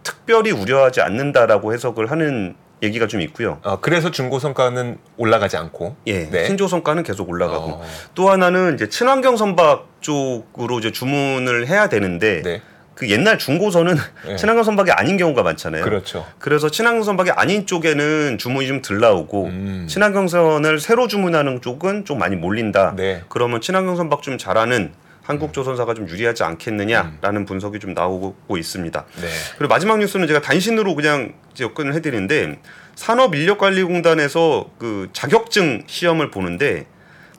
특별히 0.09 0.51
우려하지 0.51 1.01
않는다라고 1.01 1.73
해석을 1.73 2.09
하는 2.09 2.55
얘기가 2.81 3.07
좀 3.07 3.21
있고요. 3.21 3.59
아, 3.63 3.77
그래서 3.79 4.09
중고 4.09 4.39
성과는 4.39 4.97
올라가지 5.17 5.57
않고. 5.57 5.97
예, 6.07 6.29
네. 6.29 6.45
신조성가는 6.45 7.03
계속 7.03 7.29
올라가고 7.29 7.71
어, 7.71 7.81
또 8.15 8.29
하나는 8.29 8.73
이제 8.75 8.89
친환경 8.89 9.37
선박 9.37 9.87
쪽으로 10.01 10.79
이제 10.79 10.91
주문을 10.91 11.67
해야 11.67 11.89
되는데 11.89 12.41
네. 12.41 12.61
그 12.95 13.09
옛날 13.09 13.37
중고선은 13.37 13.95
네. 14.25 14.35
친환경 14.37 14.63
선박이 14.63 14.91
아닌 14.91 15.17
경우가 15.17 15.43
많잖아요. 15.43 15.83
그렇죠. 15.83 16.25
그래서 16.39 16.69
친환경 16.71 17.03
선박이 17.03 17.31
아닌 17.31 17.65
쪽에는 17.67 18.37
주문이 18.37 18.67
좀 18.67 18.81
덜 18.81 18.99
나오고 18.99 19.45
음. 19.45 19.85
친환경 19.87 20.27
선을 20.27 20.79
새로 20.79 21.07
주문하는 21.07 21.61
쪽은 21.61 22.05
좀 22.05 22.17
많이 22.17 22.35
몰린다. 22.35 22.93
네. 22.95 23.21
그러면 23.29 23.61
친환경 23.61 23.95
선박 23.97 24.21
좀 24.21 24.37
잘하는 24.37 24.93
한국 25.29 25.53
조선사가 25.53 25.93
좀 25.93 26.09
유리하지 26.09 26.43
않겠느냐라는 26.43 27.45
분석이 27.45 27.77
좀 27.77 27.93
나오고 27.93 28.57
있습니다. 28.57 29.05
네. 29.21 29.27
그리고 29.59 29.71
마지막 29.71 29.99
뉴스는 29.99 30.25
제가 30.25 30.41
단신으로 30.41 30.95
그냥 30.95 31.35
접근을 31.53 31.93
해드리는데 31.93 32.59
산업인력관리공단에서 32.95 34.71
그 34.79 35.09
자격증 35.13 35.83
시험을 35.85 36.31
보는데 36.31 36.87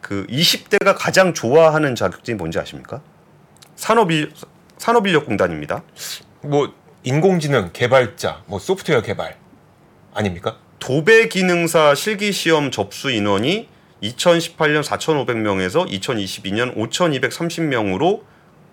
그 0.01 0.25
20대가 0.29 0.95
가장 0.97 1.35
좋아하는 1.35 1.97
자격증이 1.97 2.37
뭔지 2.37 2.61
아십니까? 2.61 3.03
산업인 3.75 4.31
산업인력공단입니다. 4.79 5.83
뭐 6.43 6.73
인공지능 7.03 7.71
개발자, 7.73 8.45
뭐 8.47 8.61
소프트웨어 8.61 9.03
개발 9.03 9.37
아닙니까? 10.15 10.59
도배 10.79 11.27
기능사 11.27 11.97
실기 11.97 12.31
시험 12.31 12.71
접수 12.71 13.11
인원이 13.11 13.69
2018년 14.03 14.83
4,500명에서 14.83 15.89
2022년 15.89 16.75
5,230명으로 16.77 18.23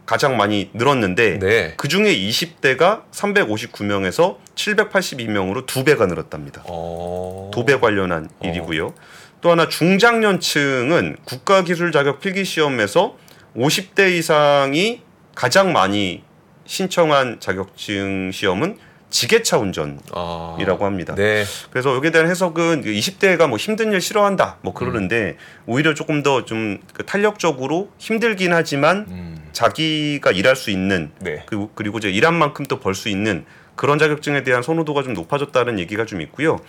가장 0.06 0.38
많이 0.38 0.70
늘었는데 0.74 1.40
네. 1.40 1.74
그 1.76 1.90
중에 1.90 2.16
20대가 2.16 3.04
359명에서 3.12 4.38
782명으로 4.56 5.66
두 5.66 5.84
배가 5.84 6.06
늘었답니다. 6.06 6.64
어. 6.66 7.52
도배 7.54 7.80
관련한 7.80 8.30
일이고요. 8.42 8.94
또 9.42 9.52
하나 9.52 9.68
중장년층은 9.68 11.18
국가기술 11.26 11.92
자격 11.92 12.22
필기 12.22 12.46
시험에서 12.46 13.18
50대 13.56 14.12
이상이 14.14 15.02
가장 15.36 15.74
많이 15.74 16.24
신청한 16.66 17.40
자격증 17.40 18.32
시험은 18.32 18.78
지게차 19.10 19.58
운전이라고 19.58 20.04
아. 20.14 20.86
합니다. 20.86 21.16
네. 21.16 21.46
그래서 21.72 21.96
여기에 21.96 22.12
대한 22.12 22.30
해석은 22.30 22.84
20대가 22.84 23.48
뭐 23.48 23.58
힘든 23.58 23.92
일 23.94 24.02
싫어한다 24.02 24.58
뭐 24.62 24.74
그러는데 24.74 25.38
오히려 25.66 25.94
조금 25.94 26.24
더 26.24 26.44
좀 26.46 26.80
탄력적으로 27.06 27.90
힘들긴 27.98 28.54
하지만 28.54 29.06
음. 29.10 29.48
자기가 29.54 30.32
일할 30.32 30.56
수 30.56 30.72
있는 30.72 31.12
네. 31.20 31.44
그리고 31.48 31.72
그리고 31.74 31.98
이제 32.00 32.10
일한 32.10 32.34
만큼 32.36 32.66
또 32.66 32.80
벌 32.80 32.94
수 32.96 33.10
있는 33.10 33.46
그런 33.76 34.00
자격증에 34.00 34.44
대한 34.44 34.64
선호도가 34.64 35.04
좀 35.04 35.14
높아졌다는 35.14 35.78
얘기가 35.80 36.06
좀 36.06 36.20
있고요. 36.22 36.60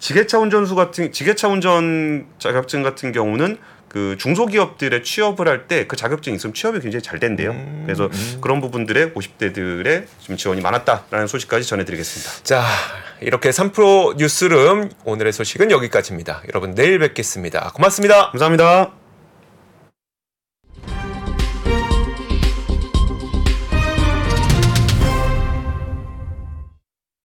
지게차 0.00 0.38
운전수 0.40 0.74
같은 0.74 1.12
지게차 1.12 1.48
운전 1.48 2.26
자격증 2.38 2.82
같은 2.82 3.12
경우는 3.12 3.56
그 3.88 4.16
중소기업들의 4.18 5.02
취업을 5.04 5.48
할 5.48 5.66
때 5.68 5.86
그 5.88 5.96
자격증 5.96 6.34
있으면 6.34 6.54
취업이 6.54 6.80
굉장히 6.80 7.02
잘 7.02 7.18
된대요. 7.18 7.50
음, 7.52 7.82
그래서 7.86 8.08
그런 8.40 8.60
부분들에 8.60 9.12
50대들의 9.12 10.06
좀 10.20 10.36
지원이 10.36 10.60
많았다라는 10.60 11.26
소식까지 11.26 11.66
전해드리겠습니다. 11.66 12.42
자, 12.44 12.64
이렇게 13.20 13.50
3프로 13.50 14.16
뉴스룸 14.16 14.90
오늘의 15.04 15.32
소식은 15.32 15.70
여기까지입니다. 15.70 16.42
여러분 16.48 16.74
내일 16.74 16.98
뵙겠습니다. 16.98 17.70
고맙습니다. 17.74 18.30
감사합니다. 18.30 19.05